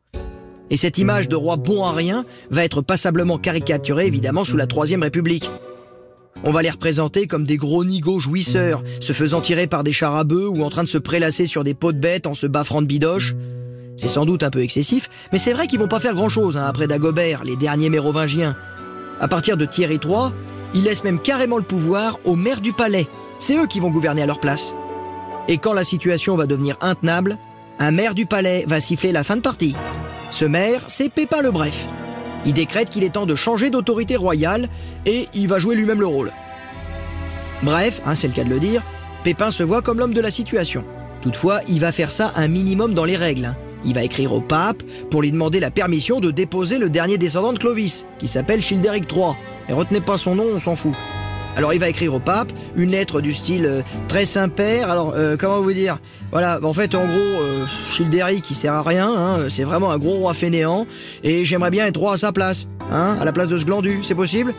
Et 0.69 0.78
cette 0.78 0.98
image 0.98 1.30
de 1.30 1.36
roi 1.36 1.56
bon 1.56 1.86
à 1.86 1.93
rien 1.93 2.26
va 2.52 2.65
être 2.65 2.82
passablement 2.82 3.38
caricaturée 3.38 4.06
évidemment 4.06 4.45
sous 4.45 4.58
la 4.58 4.67
Troisième 4.67 5.02
République. 5.02 5.50
On 6.43 6.52
va 6.52 6.62
les 6.62 6.69
représenter 6.69 7.28
comme 7.28 7.45
des 7.45 7.58
gros 7.58 7.84
nigauds 7.84 8.19
jouisseurs, 8.19 8.84
se 9.02 9.13
faisant 9.13 9.41
tirer 9.41 9.67
par 9.67 9.84
des 9.84 9.91
chars 9.93 10.15
à 10.15 10.24
bœufs 10.24 10.48
ou 10.48 10.63
en 10.63 10.69
train 10.69 10.84
de 10.84 10.89
se 10.89 10.98
prélasser 10.98 11.45
sur 11.45 11.63
des 11.63 11.74
pots 11.74 11.91
de 11.91 11.98
bêtes 11.98 12.28
en 12.28 12.36
se 12.36 12.48
baffrant 12.48 12.82
de 12.82 12.88
bidoches. 12.88 13.36
C'est 13.98 14.08
sans 14.08 14.26
doute 14.26 14.43
un 14.43 14.50
peu 14.50 14.62
excessif, 14.62 15.10
mais 15.34 15.39
c'est 15.39 15.52
vrai 15.52 15.67
qu'ils 15.67 15.80
vont 15.80 15.89
pas 15.89 16.00
faire 16.00 16.13
grand-chose 16.13 16.58
hein, 16.58 16.65
après 16.65 16.88
Dagobert, 16.88 17.43
les 17.43 17.58
derniers 17.58 17.89
mérovingiens. 17.89 18.56
À 19.19 19.28
partir 19.28 19.58
de 19.58 19.65
Thierry 19.65 20.00
III, 20.04 20.32
ils 20.74 20.84
laissent 20.84 21.04
même 21.04 21.19
carrément 21.19 21.58
le 21.58 21.63
pouvoir 21.63 22.19
aux 22.24 22.36
maires 22.36 22.62
du 22.62 22.72
palais. 22.72 23.08
C'est 23.39 23.58
eux 23.58 23.65
qui 23.65 23.80
vont 23.80 23.89
gouverner 23.89 24.21
à 24.21 24.25
leur 24.25 24.39
place. 24.39 24.73
Et 25.47 25.58
quand 25.58 25.73
la 25.73 25.84
situation 25.84 26.36
va 26.36 26.45
devenir 26.45 26.78
intenable, 26.82 27.38
un 27.80 27.91
maire 27.91 28.13
du 28.13 28.25
palais 28.25 28.65
va 28.67 28.80
siffler 28.80 29.12
la 29.12 29.23
fin 29.23 29.38
de 29.38 29.41
partie. 29.41 29.75
Ce 30.30 30.45
maire, 30.45 30.82
c'est 30.88 31.10
Pépin 31.10 31.41
le 31.41 31.49
Bref. 31.49 31.88
Il 32.45 32.54
décrète 32.54 32.89
qu'il 32.89 33.04
est 33.04 33.13
temps 33.13 33.25
de 33.25 33.36
changer 33.36 33.69
d'autorité 33.69 34.15
royale 34.15 34.69
et 35.06 35.28
il 35.34 35.47
va 35.47 35.60
jouer 35.60 35.75
lui-même 35.75 35.99
le 35.99 36.06
rôle. 36.06 36.32
Bref, 37.63 38.02
hein, 38.06 38.15
c'est 38.15 38.28
le 38.28 38.34
cas 38.34 38.43
de 38.43 38.49
le 38.49 38.60
dire, 38.60 38.84
Pépin 39.23 39.52
se 39.52 39.63
voit 39.63 39.82
comme 39.82 39.99
l'homme 39.99 40.13
de 40.13 40.21
la 40.21 40.32
situation. 40.32 40.84
Toutefois, 41.21 41.60
il 41.67 41.80
va 41.80 41.91
faire 41.91 42.12
ça 42.12 42.32
un 42.36 42.47
minimum 42.47 42.93
dans 42.93 43.06
les 43.06 43.17
règles. 43.17 43.45
hein. 43.45 43.58
Il 43.86 43.93
va 43.93 44.04
écrire 44.04 44.34
au 44.34 44.41
pape 44.41 44.84
pour 45.10 45.21
lui 45.21 45.32
demander 45.32 45.60
la 45.60 45.71
permission 45.71 46.19
de 46.19 46.32
déposer 46.32 46.78
le 46.78 46.89
dernier 46.89 47.17
descendant 47.17 47.54
de 47.54 47.60
Clovis, 47.60 48.06
qui 48.19 48.28
s'appelle 48.28 48.62
Childéric 48.62 49.12
III. 49.12 49.34
Et 49.69 49.73
retenez 49.73 50.02
pas 50.02 50.17
son 50.17 50.36
nom, 50.36 50.45
on 50.54 50.60
s'en 50.60 50.75
fout. 50.75 50.93
Alors 51.60 51.74
il 51.74 51.80
va 51.82 51.89
écrire 51.89 52.13
au 52.13 52.22
pape 52.22 52.54
une 52.78 52.91
lettre 52.91 53.19
du 53.19 53.34
style 53.34 53.65
euh, 53.65 53.82
très 54.08 54.24
Saint-Père. 54.24 54.89
Alors 54.89 55.12
euh, 55.17 55.36
comment 55.38 55.60
vous 55.60 55.74
dire? 55.74 55.98
Voilà, 56.32 56.58
en 56.63 56.74
fait 56.74 56.95
en 56.95 57.06
gros, 57.06 57.17
euh, 57.17 57.65
Childéric 57.91 58.50
il 58.50 58.56
sert 58.56 58.74
à 58.74 58.82
rien. 58.82 59.12
hein, 59.12 59.50
c'est 59.50 59.65
vraiment 59.65 59.91
un 59.91 59.98
gros 59.98 60.13
roi 60.13 60.34
fainéant. 60.34 60.88
Et 61.22 61.43
j'aimerais 61.43 61.69
bien 61.69 61.86
être 61.86 62.00
roi 62.00 62.13
à 62.13 62.17
sa 62.17 62.32
place, 62.32 62.65
hein, 62.89 63.17
à 63.19 63.26
la 63.26 63.34
place 63.34 63.50
de 63.50 63.58
ce 63.58 63.65
glandu. 63.65 64.00
C'est 64.04 64.15
possible? 64.15 64.54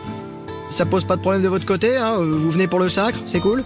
Ça 0.70 0.84
pose 0.84 1.06
pas 1.06 1.16
de 1.16 1.22
problème 1.22 1.42
de 1.42 1.48
votre 1.48 1.64
côté 1.64 1.96
hein, 1.96 2.16
euh, 2.18 2.36
Vous 2.38 2.50
venez 2.50 2.66
pour 2.66 2.78
le 2.78 2.90
sacre 2.90 3.18
C'est 3.24 3.40
cool? 3.40 3.64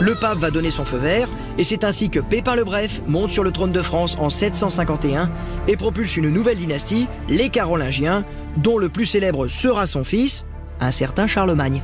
Le 0.00 0.14
pape 0.14 0.38
va 0.38 0.50
donner 0.50 0.70
son 0.70 0.86
feu 0.86 0.96
vert, 0.96 1.28
et 1.58 1.64
c'est 1.64 1.84
ainsi 1.84 2.08
que 2.08 2.20
Pépin 2.20 2.56
le 2.56 2.64
Bref 2.64 3.02
monte 3.06 3.30
sur 3.30 3.44
le 3.44 3.50
trône 3.50 3.72
de 3.72 3.82
France 3.82 4.16
en 4.18 4.30
751 4.30 5.30
et 5.68 5.76
propulse 5.76 6.16
une 6.16 6.30
nouvelle 6.30 6.56
dynastie, 6.56 7.08
les 7.28 7.50
Carolingiens, 7.50 8.24
dont 8.56 8.78
le 8.78 8.88
plus 8.88 9.04
célèbre 9.04 9.48
sera 9.48 9.86
son 9.86 10.02
fils, 10.02 10.46
un 10.80 10.92
certain 10.92 11.26
Charlemagne. 11.26 11.82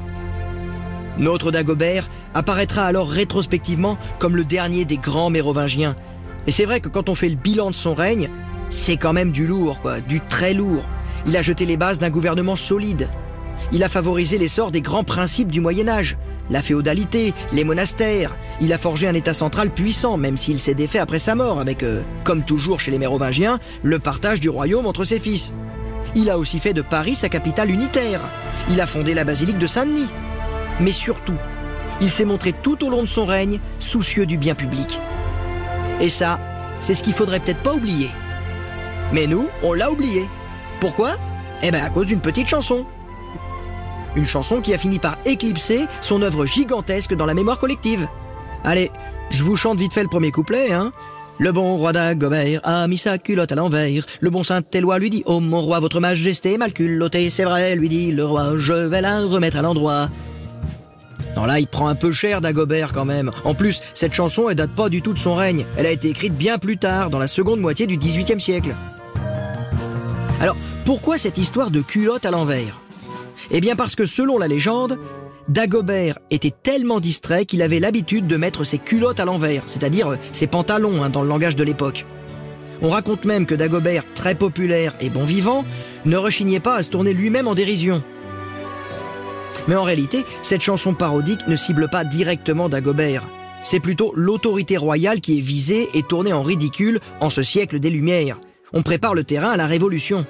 Notre 1.18 1.50
Dagobert 1.50 2.08
apparaîtra 2.34 2.84
alors 2.84 3.08
rétrospectivement 3.08 3.98
comme 4.18 4.36
le 4.36 4.44
dernier 4.44 4.84
des 4.84 4.96
grands 4.96 5.30
mérovingiens. 5.30 5.96
Et 6.46 6.50
c'est 6.50 6.64
vrai 6.64 6.80
que 6.80 6.88
quand 6.88 7.08
on 7.08 7.14
fait 7.14 7.28
le 7.28 7.36
bilan 7.36 7.70
de 7.70 7.76
son 7.76 7.94
règne, 7.94 8.30
c'est 8.70 8.96
quand 8.96 9.12
même 9.12 9.32
du 9.32 9.46
lourd, 9.46 9.80
du 10.08 10.20
très 10.20 10.54
lourd. 10.54 10.88
Il 11.26 11.36
a 11.36 11.42
jeté 11.42 11.66
les 11.66 11.76
bases 11.76 11.98
d'un 11.98 12.10
gouvernement 12.10 12.56
solide. 12.56 13.08
Il 13.72 13.84
a 13.84 13.88
favorisé 13.88 14.38
l'essor 14.38 14.70
des 14.70 14.80
grands 14.80 15.04
principes 15.04 15.52
du 15.52 15.60
Moyen 15.60 15.88
Âge, 15.88 16.16
la 16.50 16.62
féodalité, 16.62 17.32
les 17.52 17.64
monastères. 17.64 18.34
Il 18.60 18.72
a 18.72 18.78
forgé 18.78 19.06
un 19.06 19.14
État 19.14 19.34
central 19.34 19.70
puissant, 19.70 20.16
même 20.16 20.36
s'il 20.36 20.58
s'est 20.58 20.74
défait 20.74 20.98
après 20.98 21.18
sa 21.18 21.34
mort, 21.34 21.60
avec, 21.60 21.82
euh, 21.82 22.02
comme 22.24 22.44
toujours 22.44 22.80
chez 22.80 22.90
les 22.90 22.98
Mérovingiens, 22.98 23.60
le 23.82 23.98
partage 23.98 24.40
du 24.40 24.48
royaume 24.48 24.86
entre 24.86 25.04
ses 25.04 25.20
fils. 25.20 25.52
Il 26.14 26.28
a 26.30 26.38
aussi 26.38 26.58
fait 26.58 26.74
de 26.74 26.82
Paris 26.82 27.14
sa 27.14 27.28
capitale 27.28 27.70
unitaire. 27.70 28.20
Il 28.70 28.80
a 28.80 28.86
fondé 28.86 29.14
la 29.14 29.24
basilique 29.24 29.58
de 29.58 29.66
Saint-Denis. 29.66 30.08
Mais 30.80 30.92
surtout, 30.92 31.36
il 32.00 32.10
s'est 32.10 32.24
montré 32.24 32.52
tout 32.52 32.84
au 32.84 32.90
long 32.90 33.02
de 33.02 33.08
son 33.08 33.26
règne 33.26 33.60
soucieux 33.78 34.26
du 34.26 34.38
bien 34.38 34.54
public. 34.54 35.00
Et 36.00 36.10
ça, 36.10 36.40
c'est 36.80 36.94
ce 36.94 37.02
qu'il 37.02 37.14
faudrait 37.14 37.40
peut-être 37.40 37.62
pas 37.62 37.74
oublier. 37.74 38.10
Mais 39.12 39.26
nous, 39.26 39.48
on 39.62 39.72
l'a 39.72 39.90
oublié. 39.90 40.26
Pourquoi? 40.80 41.12
Eh 41.62 41.70
ben 41.70 41.84
à 41.84 41.90
cause 41.90 42.06
d'une 42.06 42.20
petite 42.20 42.48
chanson. 42.48 42.86
Une 44.16 44.26
chanson 44.26 44.60
qui 44.60 44.74
a 44.74 44.78
fini 44.78 44.98
par 44.98 45.16
éclipser 45.24 45.86
son 46.00 46.22
œuvre 46.22 46.44
gigantesque 46.44 47.14
dans 47.14 47.26
la 47.26 47.34
mémoire 47.34 47.58
collective. 47.58 48.08
Allez, 48.64 48.90
je 49.30 49.42
vous 49.42 49.56
chante 49.56 49.78
vite 49.78 49.92
fait 49.92 50.02
le 50.02 50.08
premier 50.08 50.30
couplet, 50.30 50.72
hein. 50.72 50.92
Le 51.38 51.50
bon 51.50 51.76
roi 51.76 51.92
d'Agobert 51.92 52.60
a 52.62 52.86
mis 52.86 52.98
sa 52.98 53.18
culotte 53.18 53.52
à 53.52 53.54
l'envers. 53.54 54.04
Le 54.20 54.30
bon 54.30 54.44
Saint-Éloi 54.44 54.98
lui 54.98 55.10
dit 55.10 55.22
Oh 55.26 55.40
mon 55.40 55.60
roi, 55.60 55.80
votre 55.80 55.98
majesté 55.98 56.54
est 56.54 56.58
mal 56.58 56.72
culottée, 56.72 57.30
c'est 57.30 57.44
vrai, 57.44 57.74
lui 57.74 57.88
dit 57.88 58.12
le 58.12 58.24
roi, 58.24 58.58
je 58.58 58.72
vais 58.72 59.00
la 59.00 59.20
remettre 59.20 59.56
à 59.56 59.62
l'endroit. 59.62 60.08
Non 61.36 61.44
là, 61.44 61.60
il 61.60 61.66
prend 61.66 61.88
un 61.88 61.94
peu 61.94 62.12
cher 62.12 62.40
d'Agobert 62.40 62.92
quand 62.92 63.04
même. 63.04 63.30
En 63.44 63.54
plus, 63.54 63.80
cette 63.94 64.14
chanson, 64.14 64.48
elle 64.48 64.56
date 64.56 64.70
pas 64.70 64.88
du 64.88 65.02
tout 65.02 65.12
de 65.12 65.18
son 65.18 65.34
règne. 65.34 65.64
Elle 65.76 65.86
a 65.86 65.90
été 65.90 66.08
écrite 66.08 66.36
bien 66.36 66.58
plus 66.58 66.76
tard, 66.76 67.10
dans 67.10 67.18
la 67.18 67.26
seconde 67.26 67.60
moitié 67.60 67.86
du 67.86 67.96
XVIIIe 67.96 68.40
siècle. 68.40 68.74
Alors, 70.40 70.56
pourquoi 70.84 71.18
cette 71.18 71.38
histoire 71.38 71.70
de 71.70 71.80
culotte 71.80 72.26
à 72.26 72.30
l'envers? 72.30 72.80
Eh 73.50 73.60
bien 73.60 73.76
parce 73.76 73.94
que 73.94 74.06
selon 74.06 74.38
la 74.38 74.48
légende, 74.48 74.98
Dagobert 75.48 76.18
était 76.30 76.52
tellement 76.62 77.00
distrait 77.00 77.46
qu'il 77.46 77.62
avait 77.62 77.80
l'habitude 77.80 78.26
de 78.26 78.36
mettre 78.36 78.64
ses 78.64 78.78
culottes 78.78 79.20
à 79.20 79.24
l'envers, 79.24 79.64
c'est-à-dire 79.66 80.12
euh, 80.12 80.16
ses 80.32 80.46
pantalons 80.46 81.02
hein, 81.02 81.10
dans 81.10 81.22
le 81.22 81.28
langage 81.28 81.56
de 81.56 81.64
l'époque. 81.64 82.06
On 82.80 82.90
raconte 82.90 83.24
même 83.24 83.46
que 83.46 83.54
Dagobert, 83.54 84.04
très 84.14 84.34
populaire 84.34 84.94
et 85.00 85.10
bon 85.10 85.24
vivant, 85.24 85.64
ne 86.04 86.16
rechignait 86.16 86.60
pas 86.60 86.76
à 86.76 86.82
se 86.82 86.90
tourner 86.90 87.12
lui-même 87.12 87.48
en 87.48 87.54
dérision. 87.54 88.02
Mais 89.68 89.76
en 89.76 89.84
réalité, 89.84 90.24
cette 90.42 90.62
chanson 90.62 90.94
parodique 90.94 91.46
ne 91.46 91.56
cible 91.56 91.88
pas 91.88 92.04
directement 92.04 92.68
Dagobert. 92.68 93.26
C'est 93.64 93.80
plutôt 93.80 94.12
l'autorité 94.16 94.76
royale 94.76 95.20
qui 95.20 95.38
est 95.38 95.42
visée 95.42 95.88
et 95.94 96.02
tournée 96.02 96.32
en 96.32 96.42
ridicule 96.42 97.00
en 97.20 97.30
ce 97.30 97.42
siècle 97.42 97.78
des 97.78 97.90
Lumières. 97.90 98.40
On 98.72 98.82
prépare 98.82 99.14
le 99.14 99.24
terrain 99.24 99.50
à 99.50 99.56
la 99.56 99.66
Révolution. 99.66 100.26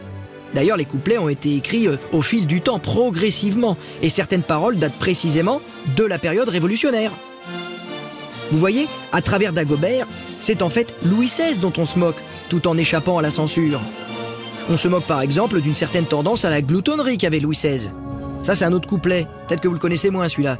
D'ailleurs, 0.54 0.76
les 0.76 0.84
couplets 0.84 1.18
ont 1.18 1.30
été 1.30 1.56
écrits 1.56 1.88
euh, 1.88 1.96
au 2.12 2.20
fil 2.20 2.46
du 2.46 2.60
temps, 2.60 2.78
progressivement, 2.78 3.78
et 4.02 4.10
certaines 4.10 4.42
paroles 4.42 4.78
datent 4.78 4.98
précisément 4.98 5.62
de 5.96 6.04
la 6.04 6.18
période 6.18 6.48
révolutionnaire. 6.48 7.12
Vous 8.50 8.58
voyez, 8.58 8.86
à 9.12 9.22
travers 9.22 9.54
Dagobert, 9.54 10.06
c'est 10.38 10.60
en 10.60 10.68
fait 10.68 10.94
Louis 11.04 11.28
XVI 11.28 11.58
dont 11.58 11.72
on 11.78 11.86
se 11.86 11.98
moque, 11.98 12.22
tout 12.50 12.68
en 12.68 12.76
échappant 12.76 13.16
à 13.16 13.22
la 13.22 13.30
censure. 13.30 13.80
On 14.68 14.76
se 14.76 14.88
moque 14.88 15.06
par 15.06 15.22
exemple 15.22 15.60
d'une 15.62 15.74
certaine 15.74 16.04
tendance 16.04 16.44
à 16.44 16.50
la 16.50 16.60
gloutonnerie 16.60 17.16
qu'avait 17.16 17.40
Louis 17.40 17.56
XVI. 17.56 17.88
Ça, 18.42 18.56
c'est 18.56 18.64
un 18.64 18.72
autre 18.72 18.88
couplet, 18.88 19.26
peut-être 19.46 19.60
que 19.60 19.68
vous 19.68 19.74
le 19.74 19.80
connaissez 19.80 20.10
moins 20.10 20.28
celui-là. 20.28 20.58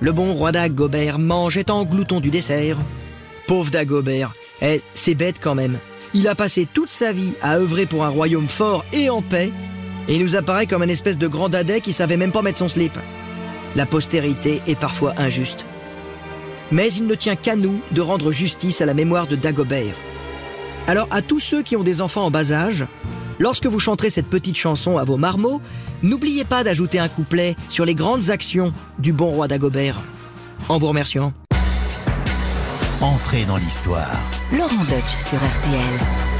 Le 0.00 0.12
bon 0.12 0.34
roi 0.34 0.52
Dagobert 0.52 1.18
mangeait 1.18 1.70
en 1.70 1.84
glouton 1.84 2.20
du 2.20 2.30
dessert. 2.30 2.76
Pauvre 3.46 3.70
Dagobert, 3.70 4.34
eh, 4.62 4.80
c'est 4.94 5.14
bête 5.14 5.36
quand 5.40 5.54
même. 5.54 5.78
Il 6.14 6.28
a 6.28 6.36
passé 6.36 6.68
toute 6.72 6.90
sa 6.90 7.12
vie 7.12 7.34
à 7.42 7.56
œuvrer 7.56 7.86
pour 7.86 8.04
un 8.04 8.08
royaume 8.08 8.48
fort 8.48 8.84
et 8.92 9.10
en 9.10 9.20
paix, 9.20 9.50
et 10.08 10.14
il 10.14 10.22
nous 10.22 10.36
apparaît 10.36 10.66
comme 10.66 10.82
un 10.82 10.88
espèce 10.88 11.18
de 11.18 11.26
grand 11.26 11.48
dadais 11.48 11.80
qui 11.80 11.92
savait 11.92 12.16
même 12.16 12.32
pas 12.32 12.42
mettre 12.42 12.58
son 12.58 12.68
slip. 12.68 12.96
La 13.74 13.86
postérité 13.86 14.62
est 14.68 14.78
parfois 14.78 15.14
injuste. 15.16 15.64
Mais 16.70 16.92
il 16.92 17.06
ne 17.06 17.14
tient 17.14 17.36
qu'à 17.36 17.56
nous 17.56 17.80
de 17.90 18.00
rendre 18.00 18.30
justice 18.30 18.80
à 18.80 18.86
la 18.86 18.94
mémoire 18.94 19.26
de 19.26 19.36
Dagobert. 19.36 19.94
Alors 20.86 21.08
à 21.10 21.22
tous 21.22 21.40
ceux 21.40 21.62
qui 21.62 21.76
ont 21.76 21.82
des 21.82 22.00
enfants 22.00 22.26
en 22.26 22.30
bas 22.30 22.52
âge, 22.52 22.86
lorsque 23.38 23.66
vous 23.66 23.78
chanterez 23.78 24.10
cette 24.10 24.28
petite 24.28 24.56
chanson 24.56 24.98
à 24.98 25.04
vos 25.04 25.16
marmots, 25.16 25.60
n'oubliez 26.02 26.44
pas 26.44 26.64
d'ajouter 26.64 26.98
un 26.98 27.08
couplet 27.08 27.56
sur 27.68 27.84
les 27.84 27.94
grandes 27.94 28.30
actions 28.30 28.72
du 28.98 29.12
bon 29.12 29.30
roi 29.30 29.48
Dagobert. 29.48 29.96
En 30.68 30.78
vous 30.78 30.88
remerciant. 30.88 31.32
Entrez 33.00 33.44
dans 33.44 33.56
l'histoire. 33.56 34.16
Laurent 34.50 34.84
Deutsch 34.84 35.18
sur 35.18 35.38
RTL. 35.38 36.33